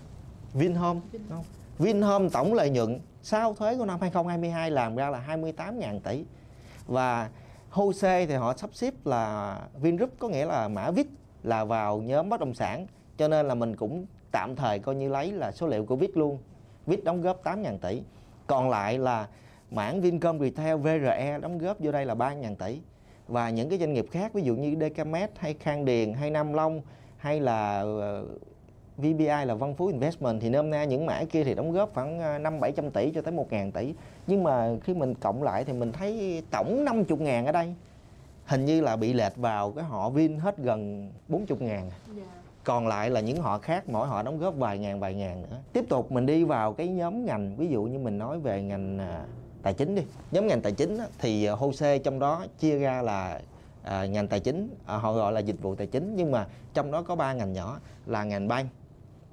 Vinhome 0.54 1.00
không 1.28 1.44
Vinhome 1.78 2.28
tổng 2.32 2.54
lợi 2.54 2.70
nhuận 2.70 3.00
sau 3.22 3.54
thuế 3.54 3.76
của 3.76 3.84
năm 3.84 4.00
2022 4.00 4.70
làm 4.70 4.96
ra 4.96 5.10
là 5.10 5.24
28.000 5.28 6.00
tỷ. 6.00 6.24
Và 6.86 7.30
HOSE 7.70 8.26
thì 8.26 8.34
họ 8.34 8.54
sắp 8.56 8.70
xếp 8.72 8.94
là 9.04 9.58
Vingroup, 9.80 10.10
có 10.18 10.28
nghĩa 10.28 10.46
là 10.46 10.68
mã 10.68 10.90
VIX 10.90 11.06
là 11.42 11.64
vào 11.64 11.98
nhóm 11.98 12.28
bất 12.28 12.40
động 12.40 12.54
sản. 12.54 12.86
Cho 13.18 13.28
nên 13.28 13.48
là 13.48 13.54
mình 13.54 13.76
cũng 13.76 14.06
tạm 14.32 14.56
thời 14.56 14.78
coi 14.78 14.94
như 14.94 15.08
lấy 15.08 15.32
là 15.32 15.52
số 15.52 15.66
liệu 15.66 15.84
của 15.84 15.96
VIX 15.96 16.10
luôn. 16.14 16.38
VIX 16.86 17.04
đóng 17.04 17.22
góp 17.22 17.44
8.000 17.44 17.78
tỷ. 17.78 18.02
Còn 18.46 18.70
lại 18.70 18.98
là 18.98 19.28
mảng 19.70 20.00
Vincom 20.00 20.40
Retail 20.40 20.76
VRE 20.76 21.38
đóng 21.42 21.58
góp 21.58 21.80
vô 21.80 21.92
đây 21.92 22.06
là 22.06 22.14
3.000 22.14 22.56
tỷ. 22.56 22.80
Và 23.28 23.50
những 23.50 23.68
cái 23.68 23.78
doanh 23.78 23.92
nghiệp 23.92 24.06
khác, 24.10 24.32
ví 24.32 24.42
dụ 24.42 24.54
như 24.54 24.76
Decamet 24.80 25.30
hay 25.38 25.54
Khang 25.54 25.84
Điền 25.84 26.12
hay 26.12 26.30
Nam 26.30 26.52
Long 26.52 26.82
hay 27.16 27.40
là 27.40 27.80
ờ, 27.80 28.24
VBI 28.98 29.44
là 29.46 29.54
Văn 29.54 29.74
Phú 29.74 29.86
Investment 29.86 30.40
thì 30.40 30.50
nôm 30.50 30.70
na 30.70 30.84
những 30.84 31.06
mã 31.06 31.24
kia 31.30 31.44
thì 31.44 31.54
đóng 31.54 31.72
góp 31.72 31.94
khoảng 31.94 32.42
5 32.42 32.52
ờ, 32.52 32.60
700 32.60 32.90
tỷ 32.90 33.10
cho 33.14 33.22
tới 33.22 33.32
1 33.32 33.52
ngàn 33.52 33.72
tỷ. 33.72 33.94
Nhưng 34.26 34.42
mà 34.42 34.76
khi 34.84 34.94
mình 34.94 35.14
cộng 35.14 35.42
lại 35.42 35.64
thì 35.64 35.72
mình 35.72 35.92
thấy 35.92 36.42
tổng 36.50 36.84
50 36.84 37.18
ngàn 37.18 37.46
ở 37.46 37.52
đây 37.52 37.74
hình 38.46 38.64
như 38.64 38.80
là 38.80 38.96
bị 38.96 39.12
lệch 39.12 39.36
vào 39.36 39.72
cái 39.72 39.84
họ 39.84 40.10
Vin 40.10 40.38
hết 40.38 40.58
gần 40.58 41.10
40 41.28 41.58
ngàn. 41.60 41.80
Yeah. 41.80 41.92
Dạ. 42.16 42.22
Còn 42.64 42.86
lại 42.86 43.10
là 43.10 43.20
những 43.20 43.36
họ 43.36 43.58
khác 43.58 43.88
mỗi 43.88 44.08
họ 44.08 44.22
đóng 44.22 44.38
góp 44.38 44.56
vài 44.56 44.78
ngàn 44.78 45.00
vài 45.00 45.14
ngàn 45.14 45.42
nữa. 45.42 45.58
Tiếp 45.72 45.84
tục 45.88 46.12
mình 46.12 46.26
đi 46.26 46.44
vào 46.44 46.72
cái 46.72 46.88
nhóm 46.88 47.24
ngành 47.24 47.56
ví 47.56 47.68
dụ 47.68 47.82
như 47.82 47.98
mình 47.98 48.18
nói 48.18 48.40
về 48.40 48.62
ngành 48.62 48.98
à, 48.98 49.24
tài 49.62 49.74
chính 49.74 49.94
đi. 49.94 50.02
Nhóm 50.30 50.46
ngành 50.46 50.62
tài 50.62 50.72
chính 50.72 50.98
thì 51.18 51.46
HOSE 51.46 51.98
trong 51.98 52.18
đó 52.18 52.44
chia 52.58 52.78
ra 52.78 53.02
là 53.02 53.40
à, 53.82 54.06
ngành 54.06 54.28
tài 54.28 54.40
chính 54.40 54.74
à, 54.86 54.96
họ 54.96 55.12
gọi 55.12 55.32
là 55.32 55.40
dịch 55.40 55.62
vụ 55.62 55.74
tài 55.74 55.86
chính 55.86 56.16
nhưng 56.16 56.32
mà 56.32 56.46
trong 56.74 56.92
đó 56.92 57.02
có 57.02 57.16
ba 57.16 57.32
ngành 57.32 57.52
nhỏ 57.52 57.78
là 58.06 58.24
ngành 58.24 58.48
bank 58.48 58.68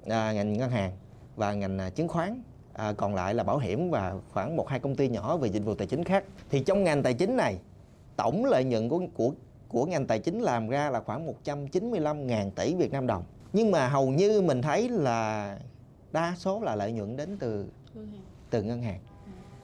à, 0.06 0.32
ngành 0.32 0.52
ngân 0.52 0.70
hàng 0.70 0.92
và 1.36 1.52
ngành 1.54 1.78
à, 1.78 1.90
chứng 1.90 2.08
khoán. 2.08 2.42
À, 2.72 2.92
còn 2.92 3.14
lại 3.14 3.34
là 3.34 3.44
bảo 3.44 3.58
hiểm 3.58 3.90
và 3.90 4.14
khoảng 4.32 4.56
một 4.56 4.68
hai 4.68 4.80
công 4.80 4.96
ty 4.96 5.08
nhỏ 5.08 5.36
về 5.36 5.48
dịch 5.48 5.64
vụ 5.64 5.74
tài 5.74 5.86
chính 5.86 6.04
khác. 6.04 6.24
Thì 6.50 6.60
trong 6.60 6.84
ngành 6.84 7.02
tài 7.02 7.14
chính 7.14 7.36
này 7.36 7.58
tổng 8.16 8.44
lợi 8.44 8.64
nhuận 8.64 8.88
của 8.88 9.00
của 9.14 9.32
của 9.68 9.86
ngành 9.86 10.06
tài 10.06 10.18
chính 10.18 10.40
làm 10.40 10.68
ra 10.68 10.90
là 10.90 11.00
khoảng 11.00 11.32
195.000 11.44 12.50
tỷ 12.50 12.74
Việt 12.74 12.92
Nam 12.92 13.06
đồng. 13.06 13.24
Nhưng 13.52 13.70
mà 13.70 13.88
hầu 13.88 14.10
như 14.10 14.42
mình 14.42 14.62
thấy 14.62 14.88
là 14.88 15.58
đa 16.12 16.34
số 16.36 16.60
là 16.60 16.76
lợi 16.76 16.92
nhuận 16.92 17.16
đến 17.16 17.36
từ 17.40 17.66
từ 18.50 18.62
ngân 18.62 18.82
hàng. 18.82 19.00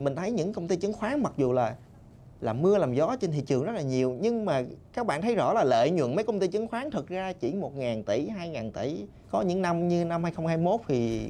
Mình 0.01 0.17
thấy 0.17 0.31
những 0.31 0.53
công 0.53 0.69
ty 0.69 0.77
chứng 0.77 0.93
khoán 0.93 1.23
mặc 1.23 1.33
dù 1.37 1.53
là 1.53 1.77
làm 2.41 2.63
mưa 2.63 2.79
làm 2.79 2.95
gió 2.95 3.17
trên 3.21 3.33
thị 3.33 3.41
trường 3.41 3.65
rất 3.65 3.73
là 3.73 3.83
nhiều 3.83 4.17
nhưng 4.21 4.45
mà 4.45 4.63
các 4.93 5.07
bạn 5.07 5.23
thấy 5.23 5.35
rõ 5.35 5.53
là 5.53 5.65
lợi 5.65 5.91
nhuận 5.91 6.15
mấy 6.15 6.25
công 6.25 6.41
ty 6.41 6.49
chứng 6.49 6.69
khoán 6.69 6.91
thực 6.91 7.09
ra 7.09 7.33
chỉ 7.33 7.53
1.000 7.53 8.03
tỷ 8.03 8.29
2.000 8.29 8.71
tỷ 8.71 9.05
có 9.31 9.43
những 9.43 9.63
năm 9.63 9.89
như 9.89 10.05
năm 10.05 10.23
2021 10.23 10.81
thì 10.89 11.29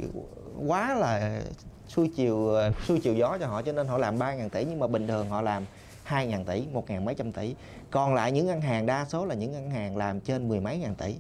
quá 0.67 0.95
là 0.95 1.41
xuôi 1.89 2.11
chiều 2.17 2.53
xuôi 2.87 3.01
chiều 3.01 3.15
gió 3.15 3.39
cho 3.41 3.47
họ 3.47 3.63
cho 3.63 3.73
nên 3.73 3.87
họ 3.87 3.99
làm 3.99 4.19
3.000 4.19 4.49
tỷ 4.49 4.65
nhưng 4.65 4.79
mà 4.79 4.87
bình 4.87 5.07
thường 5.07 5.29
họ 5.29 5.43
làm 5.43 5.65
2.000 6.09 6.45
tỷ, 6.45 6.65
1.000 6.75 7.03
mấy 7.03 7.15
trăm 7.15 7.33
tỷ. 7.33 7.55
Còn 7.91 8.15
lại 8.15 8.33
những 8.33 8.47
ngân 8.47 8.61
hàng 8.61 8.87
đa 8.87 9.07
số 9.09 9.25
là 9.25 9.35
những 9.35 9.53
ngân 9.53 9.71
hàng 9.71 9.97
làm 9.97 10.21
trên 10.21 10.49
mười 10.49 10.61
mấy 10.61 10.79
ngàn 10.79 10.95
tỷ. 10.95 11.15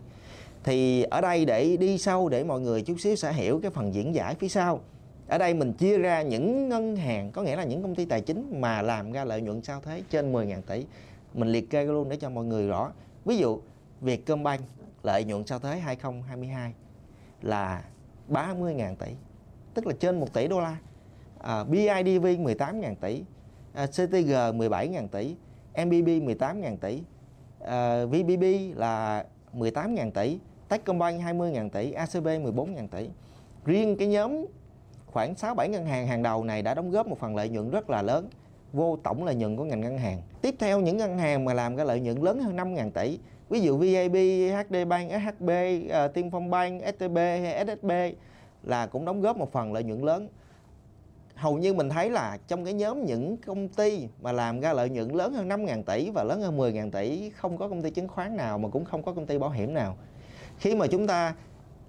Thì 0.64 1.02
ở 1.02 1.20
đây 1.20 1.44
để 1.44 1.76
đi 1.76 1.98
sâu 1.98 2.28
để 2.28 2.44
mọi 2.44 2.60
người 2.60 2.82
chút 2.82 2.96
xíu 3.00 3.16
sẽ 3.16 3.32
hiểu 3.32 3.60
cái 3.62 3.70
phần 3.70 3.94
diễn 3.94 4.14
giải 4.14 4.34
phía 4.34 4.48
sau 4.48 4.80
ở 5.28 5.38
đây 5.38 5.54
mình 5.54 5.72
chia 5.72 5.98
ra 5.98 6.22
những 6.22 6.68
ngân 6.68 6.96
hàng 6.96 7.32
có 7.32 7.42
nghĩa 7.42 7.56
là 7.56 7.64
những 7.64 7.82
công 7.82 7.94
ty 7.94 8.04
tài 8.04 8.20
chính 8.20 8.60
mà 8.60 8.82
làm 8.82 9.12
ra 9.12 9.24
lợi 9.24 9.40
nhuận 9.40 9.62
sau 9.62 9.80
thuế 9.80 10.02
trên 10.10 10.32
10.000 10.32 10.62
tỷ. 10.62 10.86
Mình 11.34 11.48
liệt 11.48 11.70
kê 11.70 11.84
luôn 11.84 12.08
để 12.08 12.16
cho 12.16 12.30
mọi 12.30 12.44
người 12.44 12.68
rõ. 12.68 12.92
Ví 13.24 13.38
dụ 13.38 13.60
Vietcombank 14.00 14.60
lợi 15.02 15.24
nhuận 15.24 15.46
sau 15.46 15.58
thuế 15.58 15.78
2022 15.78 16.72
là 17.42 17.84
30.000 18.28 18.94
tỷ 18.94 19.10
tức 19.74 19.86
là 19.86 19.92
trên 20.00 20.20
1 20.20 20.32
tỷ 20.32 20.48
đô 20.48 20.60
la. 20.60 20.76
À, 21.38 21.64
BIDV 21.64 22.26
18.000 22.26 22.94
tỷ 23.00 23.22
à, 23.74 23.86
CTG 23.86 24.30
17.000 24.30 25.08
tỷ 25.08 25.34
MBB 25.84 26.08
18.000 26.08 26.76
tỷ 26.76 27.02
à, 27.60 28.04
VBB 28.04 28.44
là 28.78 29.24
18.000 29.54 30.10
tỷ 30.10 30.38
Techcombank 30.68 31.20
20.000 31.20 31.68
tỷ 31.70 31.92
ACB 31.92 32.26
14.000 32.26 32.88
tỷ. 32.88 33.08
Riêng 33.64 33.96
cái 33.96 34.08
nhóm 34.08 34.44
khoảng 35.12 35.34
6-7 35.34 35.68
ngân 35.68 35.86
hàng 35.86 36.06
hàng 36.06 36.22
đầu 36.22 36.44
này 36.44 36.62
đã 36.62 36.74
đóng 36.74 36.90
góp 36.90 37.06
một 37.06 37.18
phần 37.18 37.36
lợi 37.36 37.48
nhuận 37.48 37.70
rất 37.70 37.90
là 37.90 38.02
lớn 38.02 38.28
vô 38.72 38.98
tổng 39.02 39.24
lợi 39.24 39.34
nhuận 39.34 39.56
của 39.56 39.64
ngành 39.64 39.80
ngân 39.80 39.98
hàng. 39.98 40.22
Tiếp 40.42 40.54
theo 40.58 40.80
những 40.80 40.96
ngân 40.96 41.18
hàng 41.18 41.44
mà 41.44 41.54
làm 41.54 41.76
cái 41.76 41.86
lợi 41.86 42.00
nhuận 42.00 42.22
lớn 42.22 42.40
hơn 42.40 42.56
5.000 42.56 42.90
tỷ, 42.90 43.18
ví 43.48 43.60
dụ 43.60 43.76
VIB, 43.76 44.16
HD 44.52 44.76
Bank, 44.88 45.10
SHB, 45.10 45.50
uh, 45.84 45.90
ờ, 45.90 46.08
Tiên 46.08 46.30
Phong 46.30 46.50
Bank, 46.50 46.82
STB 46.82 47.16
hay 47.16 47.64
SSB 47.66 47.90
là 48.62 48.86
cũng 48.86 49.04
đóng 49.04 49.20
góp 49.20 49.36
một 49.36 49.52
phần 49.52 49.72
lợi 49.72 49.84
nhuận 49.84 50.02
lớn. 50.02 50.28
Hầu 51.34 51.58
như 51.58 51.74
mình 51.74 51.88
thấy 51.88 52.10
là 52.10 52.38
trong 52.48 52.64
cái 52.64 52.74
nhóm 52.74 53.04
những 53.04 53.36
công 53.36 53.68
ty 53.68 54.08
mà 54.22 54.32
làm 54.32 54.60
ra 54.60 54.72
lợi 54.72 54.90
nhuận 54.90 55.08
lớn 55.08 55.32
hơn 55.34 55.48
5.000 55.48 55.82
tỷ 55.82 56.10
và 56.10 56.24
lớn 56.24 56.40
hơn 56.40 56.58
10.000 56.58 56.90
tỷ 56.90 57.30
không 57.30 57.58
có 57.58 57.68
công 57.68 57.82
ty 57.82 57.90
chứng 57.90 58.08
khoán 58.08 58.36
nào 58.36 58.58
mà 58.58 58.68
cũng 58.68 58.84
không 58.84 59.02
có 59.02 59.12
công 59.12 59.26
ty 59.26 59.38
bảo 59.38 59.50
hiểm 59.50 59.74
nào. 59.74 59.96
Khi 60.58 60.74
mà 60.74 60.86
chúng 60.86 61.06
ta 61.06 61.34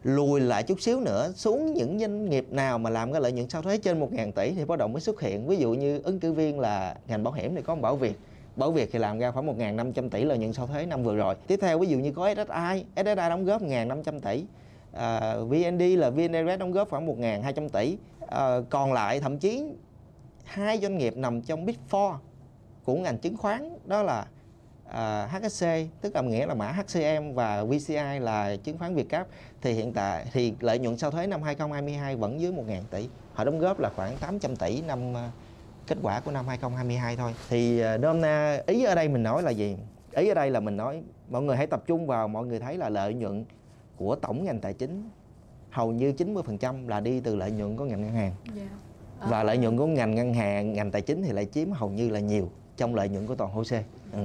lùi 0.04 0.40
lại 0.40 0.64
chút 0.64 0.82
xíu 0.82 1.00
nữa 1.00 1.32
xuống 1.36 1.74
những 1.74 2.00
doanh 2.00 2.30
nghiệp 2.30 2.48
nào 2.52 2.78
mà 2.78 2.90
làm 2.90 3.12
cái 3.12 3.22
lợi 3.22 3.32
nhuận 3.32 3.50
sau 3.50 3.62
thuế 3.62 3.78
trên 3.78 4.00
1.000 4.00 4.32
tỷ 4.32 4.52
thì 4.52 4.66
bắt 4.66 4.80
đầu 4.80 4.88
mới 4.88 5.02
xuất 5.02 5.22
hiện. 5.22 5.48
Ví 5.48 5.58
dụ 5.58 5.74
như 5.74 6.02
ứng 6.04 6.20
cử 6.20 6.34
viên 6.34 6.60
là 6.60 6.96
ngành 7.08 7.24
bảo 7.24 7.34
hiểm 7.34 7.56
thì 7.56 7.62
có 7.62 7.76
một 7.76 7.82
Bảo 7.82 7.96
Việt. 7.96 8.20
Bảo 8.56 8.72
Việt 8.72 8.90
thì 8.92 9.00
làm 9.00 9.20
ra 9.20 9.32
khoảng 9.32 9.60
1.500 9.60 10.10
tỷ 10.10 10.24
lợi 10.24 10.38
nhuận 10.38 10.54
sau 10.54 10.68
thuế 10.68 10.86
năm 10.86 11.04
vừa 11.04 11.16
rồi. 11.16 11.36
Tiếp 11.48 11.60
theo 11.62 11.80
ví 11.80 11.88
dụ 11.88 11.98
như 11.98 12.12
có 12.12 12.34
SSI 12.36 12.86
SSI 12.96 13.16
đóng 13.16 13.46
góp 13.46 13.62
1.500 13.62 14.20
tỷ. 14.20 14.46
À, 14.94 15.36
VND 15.38 15.82
là 15.98 16.10
VN 16.10 16.34
Direct 16.34 16.60
đóng 16.60 16.72
góp 16.72 16.90
khoảng 16.90 17.08
1.200 17.08 17.70
tỷ. 17.70 17.98
À, 18.28 18.58
còn 18.70 18.94
lại 18.94 19.20
thậm 19.20 19.38
chí 19.38 19.64
hai 20.44 20.80
doanh 20.80 20.98
nghiệp 20.98 21.18
nằm 21.18 21.42
trong 21.42 21.66
Big 21.66 21.76
Four 21.90 22.16
của 22.84 22.96
ngành 22.96 23.18
chứng 23.18 23.38
khoán 23.38 23.78
đó 23.86 24.04
là 24.04 24.26
à, 24.92 25.28
HSC 25.28 25.66
tức 26.02 26.16
là 26.16 26.22
nghĩa 26.22 26.46
là 26.46 26.54
mã 26.54 26.72
HCM 26.72 27.34
và 27.34 27.64
VCI 27.64 28.20
là 28.20 28.56
chứng 28.64 28.78
khoán 28.78 28.96
Việt 28.96 29.10
Cap 29.10 29.28
thì 29.62 29.74
hiện 29.74 29.94
tại 29.94 30.26
thì 30.34 30.54
lợi 30.60 30.80
nhuận 30.80 30.98
sau 30.98 31.12
thuế 31.12 31.28
năm 31.28 31.44
2022 31.44 32.16
vẫn 32.16 32.42
dưới 32.42 32.52
1.000 32.52 32.82
tỷ. 32.92 33.10
Họ 33.34 33.44
đóng 33.44 33.60
góp 33.60 33.80
là 33.80 33.90
khoảng 33.96 34.18
800 34.18 34.56
tỷ 34.56 34.82
năm 34.82 35.18
à, 35.18 35.32
kết 35.88 35.98
quả 36.02 36.20
của 36.20 36.32
năm 36.32 36.48
2022 36.48 37.16
thôi. 37.16 37.34
Thì 37.50 37.80
à, 37.80 37.98
nôm 37.98 38.22
na 38.22 38.62
ý 38.66 38.84
ở 38.84 38.96
đây 38.96 39.08
mình 39.08 39.24
nói 39.24 39.44
là 39.44 39.52
gì? 39.52 39.78
Ý 40.12 40.28
ở 40.28 40.34
đây 40.34 40.52
là 40.52 40.60
mình 40.60 40.78
nói 40.78 41.02
mọi 41.30 41.42
người 41.42 41.58
hãy 41.58 41.68
tập 41.68 41.84
trung 41.88 42.08
vào 42.08 42.28
mọi 42.28 42.46
người 42.46 42.60
thấy 42.60 42.78
là 42.78 42.90
lợi 42.90 43.14
nhuận 43.14 43.46
của 43.98 44.16
tổng 44.16 44.44
ngành 44.46 44.60
tài 44.60 44.74
chính 44.74 45.10
hầu 45.70 45.92
như 45.92 46.14
90% 46.18 46.88
là 46.88 47.00
đi 47.00 47.20
từ 47.20 47.36
lợi 47.36 47.52
nhuận 47.52 47.78
của 47.78 47.86
ngành 47.86 48.02
ngân 48.02 48.12
hàng. 48.12 48.34
Yeah. 48.56 48.70
Dạ. 49.22 49.28
và 49.30 49.44
lợi 49.44 49.58
nhuận 49.58 49.78
của 49.78 49.86
ngành 49.86 50.16
ngân 50.16 50.34
hàng 50.34 50.74
ngành 50.74 50.92
tài 50.92 51.02
chính 51.02 51.24
thì 51.24 51.32
lại 51.32 51.46
chiếm 51.46 51.72
hầu 51.72 51.90
như 51.90 52.10
là 52.10 52.20
nhiều 52.20 52.50
trong 52.80 52.96
lợi 52.96 53.10
nhuận 53.10 53.28
của 53.28 53.36
toàn 53.36 53.52
HOSE 53.52 53.84
ừ. 54.14 54.20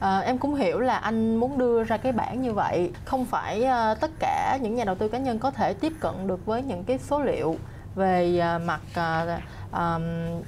À, 0.00 0.18
em 0.18 0.38
cũng 0.38 0.54
hiểu 0.54 0.80
là 0.80 0.96
anh 0.96 1.36
muốn 1.36 1.58
đưa 1.58 1.82
ra 1.82 1.96
cái 1.96 2.12
bảng 2.12 2.42
như 2.42 2.52
vậy 2.52 2.92
không 3.04 3.24
phải 3.24 3.60
uh, 3.62 4.00
tất 4.00 4.10
cả 4.18 4.58
những 4.62 4.74
nhà 4.74 4.84
đầu 4.84 4.94
tư 4.94 5.08
cá 5.08 5.18
nhân 5.18 5.38
có 5.38 5.50
thể 5.50 5.74
tiếp 5.74 5.92
cận 6.00 6.26
được 6.26 6.46
với 6.46 6.62
những 6.62 6.84
cái 6.84 6.98
số 6.98 7.22
liệu 7.22 7.56
về 7.94 8.42
uh, 8.56 8.62
mặt 8.62 8.80
uh, 8.90 9.63
um, 9.74 10.02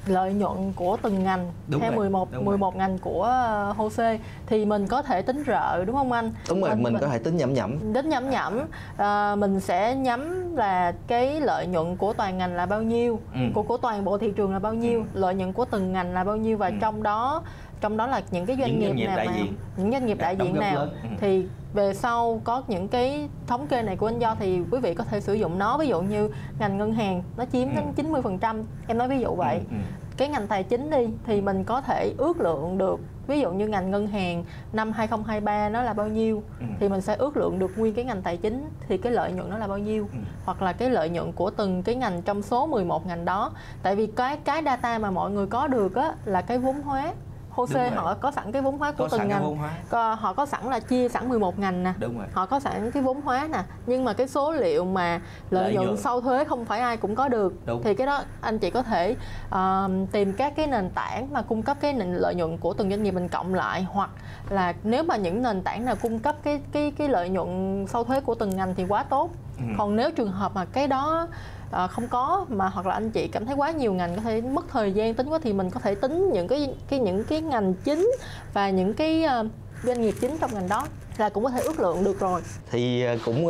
lợi 0.06 0.33
nhuận 0.33 0.73
của 0.76 0.97
từng 1.02 1.25
ngành 1.25 1.52
đúng 1.68 1.80
theo 1.80 1.90
rồi, 1.90 1.99
11 1.99 2.33
đúng 2.33 2.45
11 2.45 2.75
rồi. 2.75 2.78
ngành 2.78 2.99
của 2.99 3.33
uh, 3.71 3.76
HOSE 3.76 4.18
thì 4.47 4.64
mình 4.64 4.87
có 4.87 5.02
thể 5.02 5.23
tính 5.23 5.42
rợ 5.47 5.85
đúng 5.85 5.97
không 5.97 6.12
anh? 6.12 6.33
Đúng 6.49 6.61
rồi, 6.61 6.71
mình, 6.71 6.83
mình 6.83 6.97
có 7.00 7.09
thể 7.09 7.18
tính 7.18 7.37
nhẩm 7.37 7.54
nhẩm. 7.54 7.92
Tính 7.95 8.09
nhẩm 8.09 8.30
nhẩm 8.30 8.59
uh, 8.59 9.38
mình 9.38 9.61
sẽ 9.61 9.95
nhắm 9.95 10.52
là 10.56 10.92
cái 11.06 11.40
lợi 11.40 11.66
nhuận 11.66 11.97
của 11.97 12.12
toàn 12.12 12.38
ngành 12.38 12.54
là 12.54 12.66
bao 12.66 12.83
nhiêu, 12.83 13.21
ừ. 13.35 13.40
của 13.54 13.62
của 13.62 13.76
toàn 13.76 14.04
bộ 14.04 14.18
thị 14.18 14.33
trường 14.37 14.52
là 14.52 14.59
bao 14.59 14.75
nhiêu, 14.75 15.00
ừ. 15.14 15.21
lợi 15.21 15.35
nhuận 15.35 15.52
của 15.52 15.64
từng 15.64 15.92
ngành 15.92 16.14
là 16.14 16.25
bao 16.25 16.37
nhiêu 16.37 16.56
và 16.56 16.66
ừ. 16.66 16.75
trong 16.80 17.02
đó 17.02 17.42
trong 17.80 17.97
đó 17.97 18.06
là 18.06 18.23
những 18.30 18.47
cái 18.47 18.56
doanh 18.56 18.71
những 18.71 18.80
nghiệp, 18.80 18.92
nghiệp 18.95 19.06
nào 19.06 19.16
mà 19.26 19.33
những 19.76 19.92
doanh 19.92 20.06
nghiệp 20.06 20.18
đại 20.18 20.37
diện 20.37 20.61
nào 20.61 20.75
lớn. 20.75 20.90
Ừ. 21.02 21.09
thì 21.21 21.47
về 21.76 21.95
sau 21.95 22.41
có 22.45 22.62
những 22.69 22.89
cái 22.89 23.28
thống 23.47 23.67
kê 23.67 23.82
này 23.82 23.97
của 23.97 24.06
anh 24.06 24.19
do 24.19 24.34
thì 24.39 24.60
quý 24.71 24.80
vị 24.80 24.95
có 24.95 25.04
thể 25.04 25.21
sử 25.21 25.34
dụng 25.34 25.58
nó 25.58 25.78
ví 25.78 25.89
dụ 25.89 26.00
như 26.00 26.30
ngành 26.58 26.78
ngân 26.78 26.93
hàng 26.93 27.23
nó 27.36 27.45
chiếm 27.52 27.69
đến 27.75 27.84
ừ. 27.97 28.21
90% 28.23 28.62
em 28.86 28.99
nói 28.99 29.08
ví 29.08 29.21
dụ 29.21 29.34
vậy 29.34 29.60
ừ, 29.71 29.76
cái 30.17 30.28
ngành 30.28 30.47
tài 30.47 30.62
chính 30.62 30.91
đi 30.91 31.08
thì 31.26 31.41
mình 31.41 31.65
có 31.65 31.80
thể 31.80 32.15
ước 32.19 32.41
lượng 32.41 32.78
được 32.78 33.00
ví 33.26 33.41
dụ 33.41 33.52
như 33.52 33.69
ngành 33.69 33.91
ngân 33.91 34.06
hàng 34.06 34.45
năm 34.73 34.93
2023 34.93 35.69
nó 35.69 35.82
là 35.82 35.93
bao 35.93 36.08
nhiêu 36.08 36.43
ừ. 36.60 36.67
thì 36.80 36.89
mình 36.89 37.00
sẽ 37.00 37.15
ước 37.15 37.36
lượng 37.36 37.58
được 37.58 37.78
nguyên 37.78 37.95
cái 37.95 38.04
ngành 38.04 38.23
tài 38.23 38.36
chính 38.36 38.71
thì 38.89 38.99
cái 38.99 39.12
lợi 39.12 39.32
nhuận 39.32 39.50
nó 39.50 39.58
là 39.58 39.67
bao 39.67 39.78
nhiêu 39.78 40.08
ừ. 40.12 40.19
hoặc 40.45 40.62
là 40.62 40.73
cái 40.73 40.91
lợi 40.91 41.10
nhuận 41.10 41.32
của 41.32 41.50
từng 41.50 41.82
cái 41.82 41.95
ngành 41.95 42.23
trong 42.23 42.43
số 42.43 42.67
11 42.67 43.06
ngành 43.06 43.25
đó 43.25 43.52
tại 43.82 43.97
vì 43.97 44.06
cái 44.06 44.36
cái 44.36 44.62
data 44.65 44.99
mà 44.99 45.10
mọi 45.10 45.30
người 45.30 45.47
có 45.47 45.67
được 45.67 45.95
á 45.95 46.15
là 46.25 46.41
cái 46.43 46.58
vốn 46.58 46.82
hóa 46.82 47.12
HOSE 47.56 47.90
họ 47.90 48.14
có 48.14 48.30
sẵn 48.30 48.52
cái 48.52 48.62
vốn 48.62 48.78
hóa 48.78 48.92
của 48.92 49.08
có 49.08 49.19
từng 49.19 49.28
ngành. 49.28 49.56
có, 49.90 50.14
họ 50.14 50.32
có 50.32 50.47
sẵn 50.47 50.71
là 50.71 50.80
chia 50.80 51.08
sẵn 51.08 51.28
11 51.28 51.58
ngành 51.58 51.82
nè. 51.82 51.92
Đúng 51.99 52.19
rồi. 52.19 52.26
họ 52.32 52.47
có 52.47 52.60
sẵn 52.60 52.90
cái 52.90 53.02
vốn 53.02 53.21
hóa 53.21 53.49
nè. 53.52 53.62
Nhưng 53.86 54.04
mà 54.04 54.12
cái 54.12 54.28
số 54.28 54.52
liệu 54.52 54.84
mà 54.84 55.21
lợi, 55.50 55.73
nhuận, 55.73 55.86
nhuận. 55.86 55.97
sau 55.97 56.21
thuế 56.21 56.45
không 56.45 56.64
phải 56.64 56.80
ai 56.80 56.97
cũng 56.97 57.14
có 57.14 57.28
được. 57.28 57.66
Đúng. 57.66 57.82
thì 57.82 57.95
cái 57.95 58.06
đó 58.06 58.23
anh 58.40 58.58
chị 58.58 58.71
có 58.71 58.82
thể 58.82 59.16
uh, 59.49 59.90
tìm 60.12 60.32
các 60.32 60.52
cái 60.56 60.66
nền 60.66 60.90
tảng 60.90 61.32
mà 61.32 61.42
cung 61.42 61.62
cấp 61.62 61.76
cái 61.80 61.95
lợi 61.95 62.34
nhuận 62.34 62.58
của 62.58 62.73
từng 62.73 62.90
doanh 62.90 63.02
nghiệp 63.02 63.10
mình 63.10 63.28
cộng 63.28 63.54
lại. 63.54 63.82
Hoặc 63.82 64.10
là 64.50 64.75
nếu 64.82 65.02
mà 65.02 65.16
những 65.16 65.42
nền 65.42 65.62
tảng 65.62 65.84
nào 65.84 65.95
cung 66.02 66.19
cấp 66.19 66.36
cái 66.42 66.60
cái 66.73 66.92
cái 66.99 67.08
lợi 67.08 67.28
nhuận 67.28 67.84
sau 67.88 68.04
thuế 68.04 68.21
của 68.21 68.34
từng 68.34 68.56
ngành 68.56 68.75
thì 68.75 68.84
quá 68.88 69.02
tốt. 69.02 69.30
Ừ. 69.58 69.64
còn 69.78 69.97
nếu 69.97 70.10
trường 70.10 70.32
hợp 70.32 70.54
mà 70.54 70.64
cái 70.64 70.88
đó 70.88 71.28
uh, 71.71 71.91
không 71.91 72.09
có 72.09 72.47
mà 72.49 72.69
hoặc 72.69 72.87
là 72.87 72.95
anh 72.95 73.11
chị 73.11 73.29
cảm 73.29 73.47
thấy 73.47 73.55
quá 73.55 73.71
nhiều 73.71 73.93
ngành 73.93 74.17
có 74.17 74.23
thể 74.23 74.41
mất 74.41 74.65
thời 74.69 74.93
gian 74.93 75.15
tính 75.15 75.29
quá 75.29 75.39
thì 75.43 75.52
mình 75.52 75.71
có 75.71 75.81
thể 75.81 75.95
tính 75.95 76.31
những 76.33 76.49
cái 76.49 76.75
cái 76.89 76.99
những 76.99 77.25
cái 77.25 77.41
ngành 77.41 77.75
chính 77.75 78.11
và 78.52 78.71
những 78.71 78.95
cái 78.95 79.25
uh, 79.41 79.47
doanh 79.85 80.02
nghiệp 80.02 80.15
chính 80.21 80.39
trong 80.41 80.55
ngành 80.55 80.69
đó 80.69 80.87
là 81.19 81.29
cũng 81.29 81.45
có 81.45 81.50
thể 81.50 81.61
ước 81.61 81.81
lượng 81.81 82.05
được 82.05 82.21
rồi. 82.21 82.43
Thì 82.71 83.02
ờ, 83.02 83.19
cũng 83.25 83.49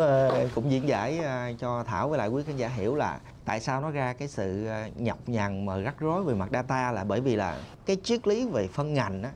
cũng 0.54 0.70
diễn 0.70 0.88
giải 0.88 1.20
cho 1.58 1.84
thảo 1.86 2.08
với 2.08 2.18
lại 2.18 2.28
quý 2.28 2.42
khán 2.46 2.56
giả 2.56 2.68
hiểu 2.68 2.94
là 2.94 3.18
tại 3.44 3.60
sao 3.60 3.80
nó 3.80 3.90
ra 3.90 4.12
cái 4.12 4.28
sự 4.28 4.66
nhọc 4.96 5.18
nhằn 5.26 5.66
mà 5.66 5.78
rắc 5.78 5.94
rối 5.98 6.22
về 6.22 6.34
mặt 6.34 6.48
data 6.52 6.92
là 6.92 7.04
bởi 7.04 7.20
vì 7.20 7.36
là 7.36 7.56
cái 7.86 7.96
triết 8.04 8.28
lý 8.28 8.46
về 8.46 8.68
phân 8.72 8.94
ngành 8.94 9.22
á 9.22 9.30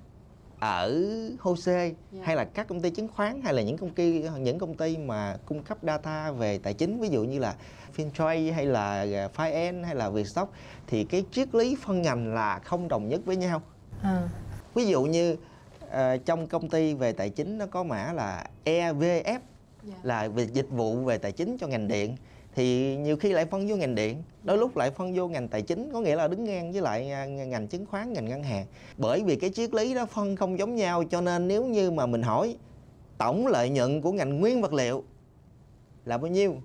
ở 0.61 1.05
HOSE 1.40 1.73
yeah. 1.73 1.94
Dạ. 2.12 2.20
hay 2.25 2.37
là 2.37 2.44
các 2.44 2.68
công 2.68 2.81
ty 2.81 2.90
chứng 2.90 3.09
khoán 3.09 3.40
hay 3.42 3.55
là 3.55 3.62
những 3.62 3.77
công 3.79 3.90
ty 3.90 4.23
những 4.38 4.59
công 4.59 4.75
ty 4.75 4.96
mà 4.96 5.37
cung 5.46 5.62
cấp 5.62 5.79
data 5.83 6.33
về 6.33 6.59
tài 6.59 6.75
chính 6.75 7.01
ví 7.01 7.09
dụ 7.09 7.25
như 7.25 7.38
là 7.38 7.55
FinTrade 7.96 8.53
hay 8.53 8.66
là 8.66 9.05
Finance 9.37 9.85
hay 9.85 9.94
là 9.94 10.11
Vietstock 10.11 10.53
thì 10.87 11.05
cái 11.05 11.25
triết 11.33 11.55
lý 11.55 11.77
phân 11.83 12.03
ngành 12.03 12.35
là 12.35 12.59
không 12.59 12.88
đồng 12.88 13.09
nhất 13.09 13.20
với 13.25 13.37
nhau. 13.37 13.62
À. 14.03 14.29
Ví 14.75 14.87
dụ 14.87 15.03
như 15.03 15.37
uh, 15.87 15.90
trong 16.25 16.46
công 16.46 16.68
ty 16.68 16.94
về 16.94 17.12
tài 17.12 17.31
chính 17.31 17.59
nó 17.59 17.66
có 17.66 17.83
mã 17.83 18.12
là 18.12 18.46
EVF 18.64 19.25
yeah. 19.25 19.42
Dạ. 19.83 19.94
là 20.03 20.29
về 20.29 20.46
dịch 20.53 20.70
vụ 20.70 20.96
về 20.96 21.18
tài 21.18 21.33
chính 21.33 21.59
cho 21.59 21.66
ngành 21.66 21.88
điện 21.88 22.16
thì 22.61 22.96
nhiều 22.96 23.16
khi 23.16 23.33
lại 23.33 23.44
phân 23.44 23.68
vô 23.68 23.77
ngành 23.77 23.94
điện 23.94 24.23
đôi 24.42 24.59
lúc 24.59 24.77
lại 24.77 24.90
phân 24.90 25.12
vô 25.14 25.29
ngành 25.29 25.49
tài 25.49 25.62
chính 25.62 25.90
có 25.92 26.01
nghĩa 26.01 26.16
là 26.16 26.29
đứng 26.29 26.44
ngang 26.44 26.73
với 26.73 26.83
lại 26.83 27.11
à, 27.12 27.27
ngành 27.27 27.68
chứng 27.68 27.87
khoán 27.87 28.12
ngành 28.12 28.29
ngân 28.29 28.42
hàng. 28.42 28.66
Bởi 28.96 29.23
vì 29.27 29.37
cái 29.37 29.51
triết 29.51 29.75
lý 29.75 29.94
đó 29.94 30.07
phân 30.07 30.37
không 30.37 30.59
giống 30.59 30.75
nhau 30.75 31.05
cho 31.11 31.20
nên 31.20 31.49
nếu 31.49 31.64
như 31.64 31.90
mà 31.90 32.07
mình 32.07 32.23
hỏi 32.23 32.57
tổng 33.18 33.46
lợi 33.46 33.70
nhuận 33.70 34.01
của 34.01 34.12
ngành 34.12 34.40
nguyên 34.40 34.61
vật 34.62 34.73
liệu 34.73 35.05
là 36.05 36.18
bao 36.18 36.31
nhiêu 36.31 36.57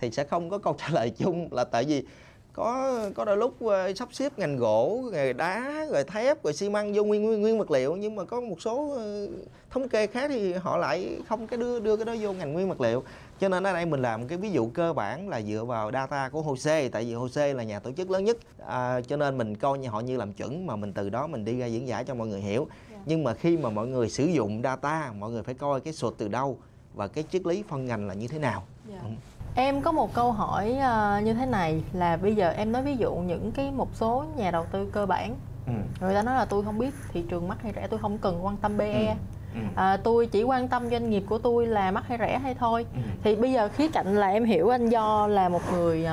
thì 0.00 0.10
sẽ 0.10 0.24
không 0.24 0.50
có 0.50 0.58
câu 0.58 0.76
trả 0.78 0.88
lời 0.88 1.10
chung 1.10 1.48
là 1.52 1.64
tại 1.64 1.84
vì 1.84 2.04
có 2.52 3.00
có 3.14 3.24
đôi 3.24 3.36
lúc 3.36 3.66
à, 3.66 3.88
sắp 3.96 4.08
xếp 4.12 4.38
ngành 4.38 4.56
gỗ 4.56 5.02
rồi 5.12 5.32
đá 5.32 5.86
rồi 5.92 6.04
thép 6.04 6.44
rồi 6.44 6.52
xi 6.52 6.68
măng 6.68 6.92
vô 6.94 7.04
nguyên 7.04 7.22
nguyên, 7.22 7.40
nguyên 7.40 7.58
vật 7.58 7.70
liệu 7.70 7.96
nhưng 7.96 8.16
mà 8.16 8.24
có 8.24 8.40
một 8.40 8.62
số 8.62 8.92
ờ, 8.96 9.28
thống 9.70 9.88
kê 9.88 10.06
khác 10.06 10.28
thì 10.28 10.52
họ 10.52 10.76
lại 10.76 11.18
không 11.28 11.46
cái 11.46 11.58
đưa 11.58 11.80
đưa 11.80 11.96
cái 11.96 12.04
đó 12.04 12.14
vô 12.20 12.32
ngành 12.32 12.52
nguyên 12.52 12.68
vật 12.68 12.80
liệu 12.80 13.02
cho 13.40 13.48
nên 13.48 13.66
ở 13.66 13.72
đây 13.72 13.86
mình 13.86 14.02
làm 14.02 14.28
cái 14.28 14.38
ví 14.38 14.50
dụ 14.50 14.68
cơ 14.74 14.92
bản 14.92 15.28
là 15.28 15.42
dựa 15.42 15.64
vào 15.64 15.92
data 15.92 16.28
của 16.28 16.42
HOSE 16.42 16.88
tại 16.88 17.04
vì 17.04 17.14
HOSE 17.14 17.54
là 17.54 17.62
nhà 17.62 17.78
tổ 17.78 17.92
chức 17.92 18.10
lớn 18.10 18.24
nhất 18.24 18.36
à, 18.66 19.00
cho 19.00 19.16
nên 19.16 19.38
mình 19.38 19.56
coi 19.56 19.78
như 19.78 19.88
họ 19.88 20.00
như 20.00 20.16
làm 20.16 20.32
chuẩn 20.32 20.66
mà 20.66 20.76
mình 20.76 20.92
từ 20.92 21.10
đó 21.10 21.26
mình 21.26 21.44
đi 21.44 21.58
ra 21.58 21.66
diễn 21.66 21.88
giải 21.88 22.04
cho 22.04 22.14
mọi 22.14 22.28
người 22.28 22.40
hiểu 22.40 22.60
yeah. 22.60 22.90
Dạ. 22.90 22.98
nhưng 23.06 23.24
mà 23.24 23.34
khi 23.34 23.56
mà 23.56 23.70
mọi 23.70 23.86
người 23.86 24.08
sử 24.08 24.24
dụng 24.24 24.60
data 24.64 25.12
mọi 25.18 25.30
người 25.30 25.42
phải 25.42 25.54
coi 25.54 25.80
cái 25.80 25.92
sụt 25.92 26.14
từ 26.18 26.28
đâu 26.28 26.56
và 26.94 27.08
cái 27.08 27.24
triết 27.32 27.46
lý 27.46 27.64
phân 27.68 27.84
ngành 27.84 28.06
là 28.06 28.14
như 28.14 28.28
thế 28.28 28.38
nào 28.38 28.62
yeah. 28.88 29.02
Dạ. 29.02 29.08
ừ. 29.08 29.14
Em 29.54 29.82
có 29.82 29.92
một 29.92 30.14
câu 30.14 30.32
hỏi 30.32 30.76
uh, 30.76 31.24
như 31.24 31.34
thế 31.34 31.46
này 31.46 31.82
là 31.92 32.16
bây 32.16 32.34
giờ 32.34 32.50
em 32.50 32.72
nói 32.72 32.82
ví 32.82 32.96
dụ 32.96 33.14
những 33.14 33.52
cái 33.52 33.70
một 33.70 33.88
số 33.94 34.24
nhà 34.36 34.50
đầu 34.50 34.66
tư 34.72 34.88
cơ 34.92 35.06
bản 35.06 35.36
ừ. 35.66 35.72
người 36.00 36.14
ta 36.14 36.22
nói 36.22 36.34
là 36.34 36.44
tôi 36.44 36.64
không 36.64 36.78
biết 36.78 36.94
thị 37.12 37.24
trường 37.28 37.48
mắc 37.48 37.58
hay 37.62 37.72
rẻ 37.76 37.86
tôi 37.86 38.00
không 38.00 38.18
cần 38.18 38.44
quan 38.44 38.56
tâm 38.56 38.78
PE 38.78 39.06
ừ. 39.06 39.14
Ừ. 39.54 39.60
À, 39.74 39.96
tôi 39.96 40.26
chỉ 40.26 40.42
quan 40.42 40.68
tâm 40.68 40.90
doanh 40.90 41.10
nghiệp 41.10 41.22
của 41.28 41.38
tôi 41.38 41.66
là 41.66 41.90
mắc 41.90 42.04
hay 42.08 42.18
rẻ 42.18 42.38
hay 42.38 42.54
thôi 42.54 42.86
ừ. 42.94 43.00
thì 43.22 43.36
bây 43.36 43.52
giờ 43.52 43.68
khía 43.68 43.88
cạnh 43.88 44.16
là 44.16 44.28
em 44.28 44.44
hiểu 44.44 44.68
anh 44.68 44.88
do 44.88 45.26
là 45.26 45.48
một 45.48 45.62
người 45.72 46.06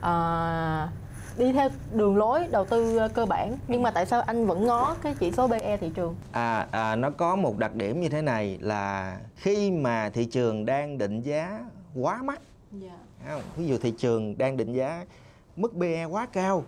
uh, 0.00 0.88
đi 1.38 1.52
theo 1.52 1.68
đường 1.92 2.16
lối 2.16 2.46
đầu 2.50 2.64
tư 2.64 2.98
cơ 3.14 3.26
bản 3.26 3.56
nhưng 3.68 3.82
mà 3.82 3.90
tại 3.90 4.06
sao 4.06 4.20
anh 4.20 4.46
vẫn 4.46 4.66
ngó 4.66 4.96
cái 5.02 5.14
chỉ 5.20 5.32
số 5.32 5.48
PE 5.48 5.76
thị 5.76 5.90
trường? 5.94 6.14
À, 6.32 6.66
à 6.70 6.96
nó 6.96 7.10
có 7.10 7.36
một 7.36 7.58
đặc 7.58 7.74
điểm 7.74 8.00
như 8.00 8.08
thế 8.08 8.22
này 8.22 8.58
là 8.60 9.16
khi 9.36 9.70
mà 9.70 10.10
thị 10.10 10.24
trường 10.24 10.66
đang 10.66 10.98
định 10.98 11.20
giá 11.20 11.60
quá 11.94 12.22
mắc 12.22 12.40
yeah. 12.82 12.94
Dạ. 13.28 13.38
ví 13.56 13.66
dụ 13.66 13.78
thị 13.78 13.94
trường 13.98 14.38
đang 14.38 14.56
định 14.56 14.72
giá 14.72 15.04
mức 15.56 15.72
PE 15.80 16.04
quá 16.04 16.26
cao 16.32 16.64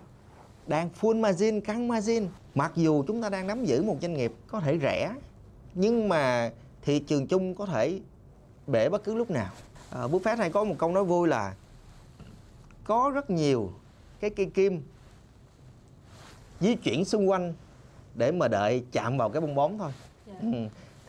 đang 0.67 0.89
full 1.01 1.19
margin 1.19 1.61
căng 1.61 1.87
margin 1.87 2.27
mặc 2.55 2.71
dù 2.75 3.03
chúng 3.07 3.21
ta 3.21 3.29
đang 3.29 3.47
nắm 3.47 3.65
giữ 3.65 3.83
một 3.83 3.95
doanh 4.01 4.13
nghiệp 4.13 4.33
có 4.47 4.59
thể 4.59 4.79
rẻ 4.81 5.11
nhưng 5.79 6.09
mà 6.09 6.51
thị 6.81 6.99
trường 6.99 7.27
chung 7.27 7.55
có 7.55 7.65
thể 7.65 7.99
bể 8.67 8.89
bất 8.89 9.03
cứ 9.03 9.15
lúc 9.15 9.31
nào 9.31 9.49
à, 9.89 10.01
Buffett 10.01 10.37
hay 10.37 10.49
có 10.49 10.63
một 10.63 10.75
câu 10.77 10.91
nói 10.91 11.03
vui 11.03 11.27
là 11.27 11.55
có 12.83 13.11
rất 13.15 13.29
nhiều 13.29 13.71
cái 14.19 14.29
cây 14.29 14.45
kim 14.45 14.81
di 16.59 16.75
chuyển 16.75 17.05
xung 17.05 17.29
quanh 17.29 17.53
để 18.15 18.31
mà 18.31 18.47
đợi 18.47 18.83
chạm 18.91 19.17
vào 19.17 19.29
cái 19.29 19.41
bong 19.41 19.55
bóng 19.55 19.77
thôi 19.77 19.91
yeah. 20.27 20.43
Dạ. 20.43 20.49
ừ. 20.53 20.57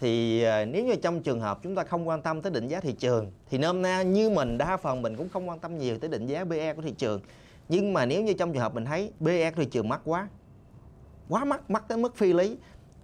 thì 0.01 0.43
à, 0.43 0.65
nếu 0.65 0.85
như 0.85 0.97
trong 0.97 1.23
trường 1.23 1.41
hợp 1.41 1.59
chúng 1.63 1.75
ta 1.75 1.85
không 1.85 2.09
quan 2.09 2.23
tâm 2.23 2.43
tới 2.43 2.53
định 2.53 2.69
giá 2.69 2.81
thị 2.81 2.93
trường 2.93 3.33
thì 3.51 3.59
nôm 3.59 3.83
na 3.83 4.03
như 4.03 4.31
mình 4.31 4.59
đa 4.59 4.77
phần 4.77 5.03
mình 5.03 5.17
cũng 5.17 5.29
không 5.29 5.49
quan 5.49 5.59
tâm 5.59 5.79
nhiều 5.79 5.99
tới 5.99 6.11
định 6.11 6.27
giá 6.27 6.45
PE 6.45 6.75
của 6.75 6.83
thị 6.83 6.95
trường 6.99 7.21
nhưng 7.69 7.93
mà 7.93 8.07
nếu 8.07 8.23
như 8.23 8.33
trong 8.33 8.53
trường 8.53 8.63
hợp 8.63 8.75
mình 8.75 8.85
thấy 8.85 9.13
PE 9.25 9.51
của 9.51 9.57
thị 9.63 9.69
trường 9.71 9.89
mắc 9.89 10.01
quá 10.05 10.29
quá 11.29 11.45
mắc 11.45 11.71
mắc 11.71 11.85
tới 11.89 11.99
mức 11.99 12.17
phi 12.17 12.33
lý 12.33 12.57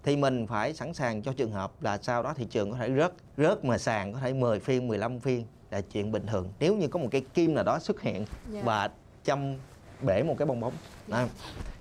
thì 0.05 0.17
mình 0.17 0.47
phải 0.47 0.75
sẵn 0.75 0.95
sàng 0.95 1.23
cho 1.23 1.33
trường 1.33 1.53
hợp 1.53 1.83
là 1.83 1.99
sau 2.03 2.23
đó 2.23 2.35
thị 2.37 2.47
trường 2.51 2.71
có 2.71 2.77
thể 2.77 2.91
rớt 2.97 3.13
rớt 3.37 3.65
mà 3.65 3.79
sàn 3.79 4.13
có 4.13 4.19
thể 4.19 4.33
10 4.33 4.61
phiên 4.61 4.89
15 4.89 5.21
phiên 5.21 5.45
là 5.71 5.81
chuyện 5.81 6.13
bình 6.13 6.27
thường 6.27 6.49
nếu 6.59 6.77
như 6.77 6.89
có 6.89 6.99
một 6.99 7.09
cái 7.11 7.25
kim 7.35 7.55
nào 7.55 7.65
đó 7.65 7.79
xuất 7.79 8.01
hiện 8.01 8.15
yeah. 8.15 8.29
Dạ. 8.53 8.63
và 8.65 8.91
châm 9.25 9.55
bể 10.03 10.23
một 10.23 10.35
cái 10.39 10.47
bong 10.47 10.61
bóng 10.61 10.73
yeah. 11.13 11.29
à, 11.29 11.33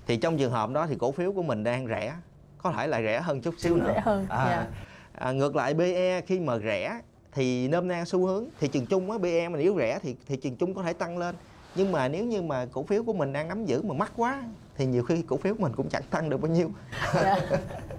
thì 0.06 0.16
trong 0.16 0.38
trường 0.38 0.52
hợp 0.52 0.70
đó 0.70 0.86
thì 0.86 0.96
cổ 0.98 1.12
phiếu 1.12 1.32
của 1.32 1.42
mình 1.42 1.64
đang 1.64 1.86
rẻ 1.86 2.14
có 2.58 2.72
thể 2.72 2.86
là 2.86 3.02
rẻ 3.02 3.20
hơn 3.20 3.40
chút 3.40 3.54
xíu 3.58 3.76
nữa 3.76 3.92
rẻ 3.94 4.00
hơn. 4.00 4.26
À, 4.28 4.44
yeah. 4.44 4.50
Dạ. 4.50 4.66
à, 5.12 5.32
ngược 5.32 5.56
lại 5.56 5.74
PE 5.74 6.20
khi 6.20 6.40
mà 6.40 6.58
rẻ 6.58 7.00
thì 7.32 7.68
nôm 7.68 7.88
na 7.88 8.04
xu 8.04 8.26
hướng 8.26 8.44
thị 8.60 8.68
trường 8.68 8.86
chung 8.86 9.10
á 9.10 9.18
PE 9.22 9.48
mà 9.48 9.58
nếu 9.58 9.76
rẻ 9.78 9.98
thì 10.02 10.16
thị 10.26 10.36
trường 10.36 10.56
chung 10.56 10.74
có 10.74 10.82
thể 10.82 10.92
tăng 10.92 11.18
lên 11.18 11.34
nhưng 11.74 11.92
mà 11.92 12.08
nếu 12.08 12.24
như 12.24 12.42
mà 12.42 12.66
cổ 12.72 12.82
phiếu 12.82 13.04
của 13.04 13.12
mình 13.12 13.32
đang 13.32 13.48
nắm 13.48 13.64
giữ 13.64 13.82
mà 13.82 13.94
mắc 13.94 14.12
quá 14.16 14.42
thì 14.76 14.86
nhiều 14.86 15.02
khi 15.02 15.22
cổ 15.22 15.36
phiếu 15.36 15.54
của 15.54 15.62
mình 15.62 15.72
cũng 15.76 15.88
chẳng 15.88 16.02
tăng 16.10 16.30
được 16.30 16.40
bao 16.40 16.52
nhiêu 16.52 16.70
yeah. 17.14 17.42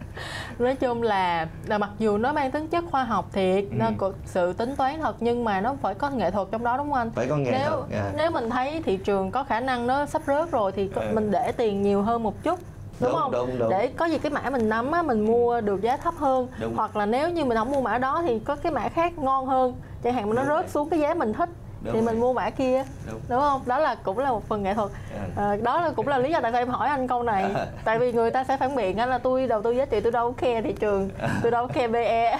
Dạ. 0.59 0.65
nói 0.65 0.75
chung 0.75 1.03
là 1.03 1.47
là 1.65 1.77
mặc 1.77 1.89
dù 1.99 2.17
nó 2.17 2.33
mang 2.33 2.51
tính 2.51 2.67
chất 2.67 2.83
khoa 2.91 3.03
học 3.03 3.29
thiệt 3.33 3.63
ừ. 3.63 3.75
nó 3.77 3.89
có 3.97 4.11
sự 4.25 4.53
tính 4.53 4.75
toán 4.75 4.99
thật 5.01 5.15
nhưng 5.19 5.43
mà 5.43 5.61
nó 5.61 5.75
phải 5.81 5.93
có 5.93 6.09
nghệ 6.09 6.31
thuật 6.31 6.47
trong 6.51 6.63
đó 6.63 6.77
đúng 6.77 6.91
không 6.91 6.99
anh 6.99 7.11
phải 7.11 7.27
có 7.27 7.37
nghệ 7.37 7.51
nếu, 7.51 7.69
thuật 7.69 7.91
yeah. 7.91 8.13
nếu 8.17 8.31
mình 8.31 8.49
thấy 8.49 8.81
thị 8.85 8.97
trường 8.97 9.31
có 9.31 9.43
khả 9.43 9.59
năng 9.59 9.87
nó 9.87 10.05
sắp 10.05 10.21
rớt 10.27 10.51
rồi 10.51 10.71
thì 10.71 10.89
ừ. 10.95 11.01
mình 11.13 11.31
để 11.31 11.51
tiền 11.51 11.81
nhiều 11.81 12.01
hơn 12.01 12.23
một 12.23 12.43
chút 12.43 12.59
đúng, 12.99 13.11
đúng 13.11 13.19
không 13.19 13.31
đúng, 13.31 13.59
đúng. 13.59 13.69
để 13.69 13.87
có 13.87 14.05
gì 14.05 14.17
cái 14.17 14.31
mã 14.31 14.49
mình 14.49 14.69
nắm 14.69 14.91
á 14.91 15.01
mình 15.01 15.25
mua 15.25 15.61
được 15.61 15.81
giá 15.81 15.97
thấp 15.97 16.13
hơn 16.17 16.47
đúng. 16.59 16.75
hoặc 16.75 16.95
là 16.95 17.05
nếu 17.05 17.29
như 17.29 17.45
mình 17.45 17.57
không 17.57 17.71
mua 17.71 17.81
mã 17.81 17.97
đó 17.97 18.21
thì 18.25 18.39
có 18.39 18.55
cái 18.55 18.71
mã 18.71 18.89
khác 18.89 19.17
ngon 19.17 19.45
hơn 19.45 19.73
chẳng 20.03 20.13
hạn 20.13 20.29
mà 20.29 20.35
nó 20.35 20.55
rớt 20.55 20.69
xuống 20.69 20.89
cái 20.89 20.99
giá 20.99 21.13
mình 21.13 21.33
thích 21.33 21.49
đúng 21.85 21.93
thì 21.93 21.99
rồi. 21.99 22.13
mình 22.13 22.19
mua 22.19 22.33
mã 22.33 22.49
kia 22.49 22.83
đúng. 23.11 23.21
đúng 23.29 23.39
không 23.39 23.61
đó 23.65 23.79
là 23.79 23.95
cũng 23.95 24.19
là 24.19 24.31
một 24.31 24.47
phần 24.47 24.63
nghệ 24.63 24.73
thuật 24.73 24.91
à, 25.35 25.55
đó 25.63 25.81
là 25.81 25.91
cũng 25.91 26.07
là 26.07 26.17
lý 26.17 26.31
do 26.31 26.39
tại 26.41 26.51
sao 26.51 26.61
em 26.61 26.69
hỏi 26.69 26.89
anh 26.89 27.07
câu 27.07 27.23
này 27.23 27.43
à. 27.55 27.67
tại 27.83 27.99
vì 27.99 28.11
người 28.11 28.31
ta 28.31 28.43
sẽ 28.43 28.57
phản 28.57 28.75
biện 28.75 28.97
là 28.97 29.17
tôi 29.17 29.47
đầu 29.47 29.61
tư 29.61 29.71
giá 29.71 29.85
trị 29.85 29.99
tôi 29.99 30.11
đâu 30.11 30.31
có 30.31 30.37
khe 30.37 30.61
thị 30.61 30.73
trường 30.79 31.09
tôi 31.41 31.51
đâu 31.51 31.67
có 31.67 31.73
khe 31.73 31.87
be 31.87 32.39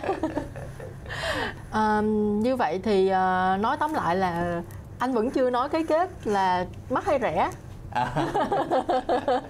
à, 1.72 2.02
như 2.42 2.56
vậy 2.56 2.80
thì 2.84 3.06
uh, 3.06 3.60
nói 3.60 3.78
tóm 3.80 3.94
lại 3.94 4.16
là 4.16 4.62
anh 5.00 5.14
vẫn 5.14 5.32
chưa 5.32 5.50
nói 5.50 5.70
cái 5.70 5.84
kết 5.90 6.10
là 6.24 6.66
mắc 6.90 7.06
hay 7.06 7.20
rẻ 7.22 7.50
à. 7.92 8.14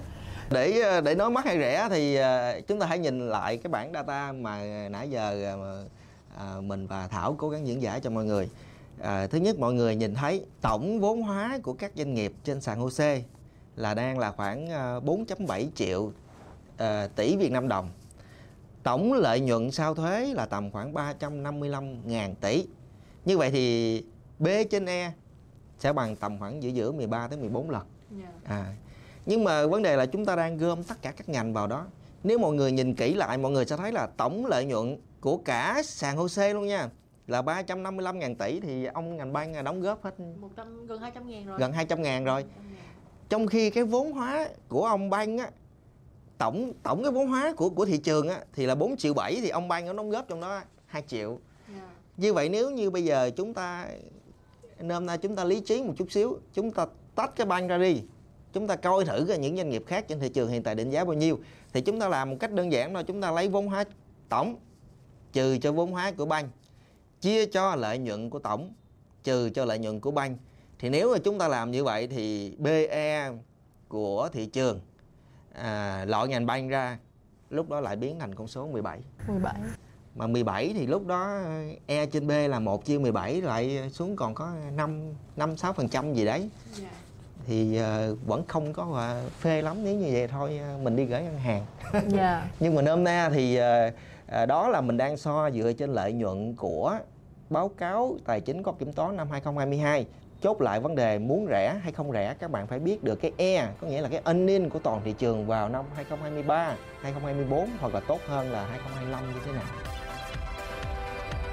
để 0.50 1.02
để 1.02 1.16
nói 1.16 1.30
mắc 1.30 1.46
hay 1.46 1.58
rẻ 1.58 1.88
thì 1.90 2.20
chúng 2.68 2.80
ta 2.80 2.86
hãy 2.86 3.00
nhìn 3.00 3.30
lại 3.30 3.58
cái 3.58 3.70
bảng 3.70 3.92
data 3.94 4.32
mà 4.32 4.60
nãy 4.90 5.10
giờ 5.10 5.56
mà 5.62 5.74
mình 6.62 6.88
và 6.88 7.08
thảo 7.12 7.36
cố 7.38 7.50
gắng 7.50 7.68
diễn 7.68 7.82
giải 7.82 8.00
cho 8.00 8.10
mọi 8.10 8.26
người 8.26 8.50
à, 9.02 9.28
thứ 9.28 9.38
nhất 9.38 9.60
mọi 9.60 9.74
người 9.74 9.96
nhìn 9.96 10.16
thấy 10.16 10.46
tổng 10.62 11.00
vốn 11.00 11.22
hóa 11.22 11.60
của 11.64 11.74
các 11.74 11.92
doanh 11.96 12.14
nghiệp 12.14 12.34
trên 12.44 12.62
sàn 12.62 12.80
HOSE 12.80 13.24
là 13.76 13.94
đang 13.94 14.20
là 14.20 14.32
khoảng 14.32 14.68
4.7 14.68 15.48
à, 15.48 15.60
triệu 15.76 16.12
à, 16.78 17.08
tỷ 17.16 17.38
Việt 17.38 17.52
Nam 17.52 17.68
đồng 17.68 17.90
tổng 18.84 19.14
lợi 19.14 19.40
nhuận 19.40 19.72
sau 19.72 19.96
thuế 19.96 20.34
là 20.34 20.46
tầm 20.46 20.72
khoảng 20.72 20.94
355 20.94 22.08
ngàn 22.10 22.36
tỷ 22.36 22.68
như 23.26 23.38
vậy 23.38 23.52
thì 23.52 24.04
B 24.40 24.48
trên 24.72 24.86
E 24.86 25.12
sẽ 25.80 25.94
bằng 25.94 26.16
tầm 26.16 26.40
khoảng 26.40 26.64
giữa 26.64 26.70
giữa 26.70 26.92
13 26.92 27.28
tới 27.28 27.38
14 27.38 27.70
lần 27.70 27.84
yeah. 28.20 28.34
Dạ. 28.44 28.56
à, 28.56 28.76
nhưng 29.26 29.44
mà 29.44 29.68
vấn 29.68 29.84
đề 29.84 29.96
là 29.96 30.06
chúng 30.06 30.26
ta 30.26 30.36
đang 30.36 30.58
gom 30.58 30.84
tất 30.84 31.02
cả 31.02 31.12
các 31.12 31.30
ngành 31.30 31.54
vào 31.54 31.68
đó 31.68 31.86
nếu 32.24 32.38
mọi 32.38 32.54
người 32.54 32.72
nhìn 32.72 32.96
kỹ 32.96 33.14
lại 33.14 33.38
mọi 33.38 33.52
người 33.52 33.66
sẽ 33.66 33.78
thấy 33.78 33.92
là 33.92 34.08
tổng 34.18 34.46
lợi 34.46 34.66
nhuận 34.66 34.98
của 35.22 35.38
cả 35.38 35.82
sàn 35.86 36.18
HOSE 36.18 36.54
luôn 36.54 36.68
nha 36.68 36.90
là 37.28 37.42
355 37.42 38.20
ngàn 38.20 38.36
tỷ 38.36 38.60
thì 38.60 38.86
ông 38.86 39.18
ngành 39.18 39.34
ban 39.34 39.64
đóng 39.64 39.82
góp 39.82 40.04
hết 40.04 40.20
100, 40.20 40.88
gần 40.88 41.02
200 41.02 41.28
ngàn 41.30 41.46
rồi 41.46 41.60
gần 41.60 41.74
200 41.74 42.02
ngàn 42.02 42.26
rồi 42.26 42.44
200 42.44 42.74
ngàn. 42.74 42.84
trong 43.30 43.48
khi 43.48 43.70
cái 43.70 43.84
vốn 43.84 44.12
hóa 44.12 44.50
của 44.68 44.86
ông 44.86 45.10
ban 45.10 45.38
á 45.38 45.50
tổng 46.38 46.74
tổng 46.84 47.04
cái 47.04 47.12
vốn 47.12 47.28
hóa 47.28 47.54
của 47.58 47.70
của 47.70 47.86
thị 47.86 47.98
trường 47.98 48.30
á 48.30 48.40
thì 48.54 48.66
là 48.66 48.76
4 48.76 48.98
triệu 48.98 49.14
7 49.14 49.42
thì 49.42 49.50
ông 49.50 49.68
ban 49.68 49.86
nó 49.86 49.94
đóng 49.94 50.10
góp 50.10 50.28
trong 50.28 50.42
đó 50.42 50.62
2 50.86 51.04
triệu 51.08 51.30
yeah. 51.30 51.40
Dạ. 51.76 51.90
như 52.18 52.34
vậy 52.34 52.50
nếu 52.50 52.72
như 52.72 52.90
bây 52.90 53.04
giờ 53.04 53.30
chúng 53.36 53.54
ta 53.54 53.88
hôm 54.90 55.06
nay 55.06 55.18
chúng 55.18 55.36
ta 55.36 55.44
lý 55.44 55.60
trí 55.60 55.84
một 55.84 55.94
chút 55.98 56.12
xíu 56.12 56.40
chúng 56.54 56.72
ta 56.72 56.86
tách 57.16 57.36
cái 57.36 57.48
ban 57.48 57.68
ra 57.68 57.78
đi 57.78 58.02
chúng 58.54 58.68
ta 58.68 58.76
coi 58.76 59.06
thử 59.06 59.26
cái 59.28 59.38
những 59.38 59.58
doanh 59.58 59.70
nghiệp 59.70 59.84
khác 59.88 60.08
trên 60.08 60.20
thị 60.20 60.30
trường 60.30 60.50
hiện 60.50 60.64
tại 60.64 60.76
định 60.76 60.90
giá 60.90 61.06
bao 61.06 61.14
nhiêu 61.14 61.40
thì 61.74 61.82
chúng 61.82 62.00
ta 62.00 62.10
làm 62.10 62.30
một 62.30 62.36
cách 62.40 62.52
đơn 62.52 62.72
giản 62.72 62.94
thôi 62.94 63.04
chúng 63.04 63.22
ta 63.22 63.32
lấy 63.32 63.48
vốn 63.48 63.68
hóa 63.68 63.84
tổng 64.30 64.56
trừ 65.34 65.58
cho 65.62 65.72
vốn 65.72 65.92
hóa 65.92 66.12
của 66.18 66.26
ban 66.26 66.50
chia 67.26 67.46
cho 67.46 67.76
lợi 67.76 67.98
nhuận 67.98 68.30
của 68.30 68.40
tổng 68.40 68.74
trừ 69.24 69.50
cho 69.50 69.66
lợi 69.66 69.80
nhuận 69.80 70.00
của 70.00 70.12
banh 70.12 70.38
thì 70.80 70.90
nếu 70.90 71.12
mà 71.14 71.18
chúng 71.24 71.40
ta 71.40 71.48
làm 71.48 71.72
như 71.72 71.84
vậy 71.84 72.08
thì 72.08 72.56
BE 72.58 73.32
của 73.88 74.30
thị 74.34 74.46
trường 74.46 74.80
à, 75.54 76.06
loại 76.08 76.28
ngành 76.28 76.46
banh 76.46 76.68
ra 76.68 76.98
lúc 77.50 77.70
đó 77.70 77.80
lại 77.80 77.96
biến 77.96 78.20
thành 78.20 78.36
con 78.36 78.48
số 78.48 78.68
17 78.68 79.00
17 79.28 79.56
mà 80.16 80.28
17 80.28 80.72
thì 80.74 80.88
lúc 80.88 81.08
đó 81.08 81.42
E 81.86 82.06
trên 82.06 82.28
B 82.28 82.32
là 82.50 82.60
1 82.60 82.86
chia 82.86 82.98
17 82.98 83.42
lại 83.42 83.90
xuống 83.90 84.16
còn 84.16 84.36
có 84.36 84.54
5 84.76 85.14
5 85.36 85.58
6 85.58 85.74
phần 85.74 85.90
trăm 85.90 86.14
gì 86.14 86.26
đấy 86.26 86.40
yeah. 86.40 86.52
Dạ. 86.82 86.90
thì 87.48 87.80
uh, 88.12 88.28
vẫn 88.28 88.44
không 88.48 88.74
có 88.74 88.84
uh, 88.84 89.32
phê 89.32 89.62
lắm 89.62 89.78
nếu 89.84 89.96
như 89.96 90.10
vậy 90.12 90.28
thôi 90.28 90.60
uh, 90.76 90.82
mình 90.82 90.96
đi 90.96 91.06
gửi 91.06 91.24
ngân 91.24 91.40
hàng 91.40 91.66
yeah. 91.92 92.06
Dạ. 92.08 92.48
nhưng 92.60 92.76
mà 92.76 92.82
nôm 92.82 93.04
na 93.04 93.30
thì 93.34 93.60
uh, 93.60 93.94
uh, 94.42 94.48
đó 94.48 94.68
là 94.68 94.82
mình 94.82 94.98
đang 94.98 95.18
so 95.18 95.50
dựa 95.52 95.74
trên 95.74 95.94
lợi 95.94 96.14
nhuận 96.14 96.56
của 96.56 97.00
báo 97.50 97.70
cáo 97.78 98.18
tài 98.26 98.42
chính 98.42 98.64
có 98.64 98.72
kiểm 98.72 98.94
toán 98.94 99.18
năm 99.18 99.28
2022 99.32 100.06
chốt 100.42 100.62
lại 100.62 100.80
vấn 100.80 100.96
đề 100.96 101.20
muốn 101.20 101.48
rẻ 101.50 101.80
hay 101.84 101.92
không 101.92 102.12
rẻ 102.12 102.36
các 102.40 102.52
bạn 102.52 102.68
phải 102.68 102.80
biết 102.80 103.04
được 103.04 103.16
cái 103.16 103.32
E 103.38 103.68
có 103.82 103.88
nghĩa 103.88 104.02
là 104.02 104.10
cái 104.10 104.22
earning 104.26 104.70
của 104.70 104.80
toàn 104.80 105.02
thị 105.06 105.14
trường 105.18 105.46
vào 105.46 105.70
năm 105.70 105.86
2023, 105.96 106.76
2024 107.02 107.70
hoặc 107.80 107.94
là 107.94 108.00
tốt 108.00 108.20
hơn 108.28 108.52
là 108.52 108.66
2025 108.66 109.34
như 109.34 109.40
thế 109.46 109.52
nào. 109.52 109.64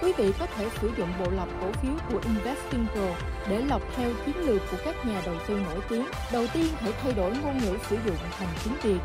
Quý 0.03 0.13
vị 0.17 0.33
có 0.41 0.47
thể 0.47 0.69
sử 0.81 0.91
dụng 0.99 1.09
bộ 1.21 1.31
lọc 1.31 1.49
cổ 1.61 1.73
phiếu 1.73 1.93
của 2.13 2.21
Investing 2.25 2.87
Pro 2.93 3.09
để 3.51 3.63
lọc 3.69 3.83
theo 3.97 4.11
chiến 4.27 4.37
lược 4.37 4.63
của 4.71 4.77
các 4.85 4.95
nhà 5.07 5.23
đầu 5.27 5.35
tư 5.49 5.55
nổi 5.55 5.81
tiếng. 5.89 6.07
Đầu 6.33 6.45
tiên 6.55 6.67
hãy 6.79 6.93
thay 7.03 7.13
đổi 7.13 7.31
ngôn 7.43 7.59
ngữ 7.59 7.77
sử 7.91 7.97
dụng 8.07 8.17
thành 8.39 8.49
tiếng 8.65 8.75
Việt. 8.83 9.01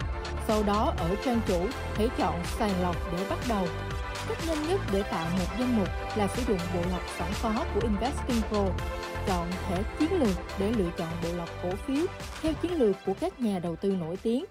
Sau 0.47 0.63
đó 0.63 0.93
ở 0.97 1.15
trang 1.26 1.39
chủ 1.47 1.60
hãy 1.95 2.10
chọn 2.17 2.39
sàng 2.60 2.82
lọc 2.82 2.95
để 3.12 3.26
bắt 3.30 3.39
đầu 3.50 3.65
Cách 4.27 4.37
nhanh 4.47 4.67
nhất 4.67 4.79
để 4.93 5.03
tạo 5.03 5.29
một 5.39 5.45
danh 5.59 5.77
mục 5.77 5.87
là 6.15 6.27
sử 6.27 6.41
dụng 6.47 6.59
bộ 6.73 6.81
lọc 6.91 7.01
sẵn 7.17 7.31
có 7.43 7.65
của 7.73 7.81
Investing 7.83 8.41
Pro. 8.49 8.65
Chọn 9.27 9.51
thể 9.67 9.83
chiến 9.99 10.19
lược 10.19 10.35
để 10.59 10.71
lựa 10.71 10.89
chọn 10.97 11.09
bộ 11.23 11.29
lọc 11.37 11.49
cổ 11.63 11.69
phiếu 11.87 12.05
theo 12.41 12.53
chiến 12.53 12.73
lược 12.73 12.95
của 13.05 13.13
các 13.19 13.39
nhà 13.39 13.59
đầu 13.59 13.75
tư 13.75 13.89
nổi 13.89 14.17
tiếng 14.23 14.45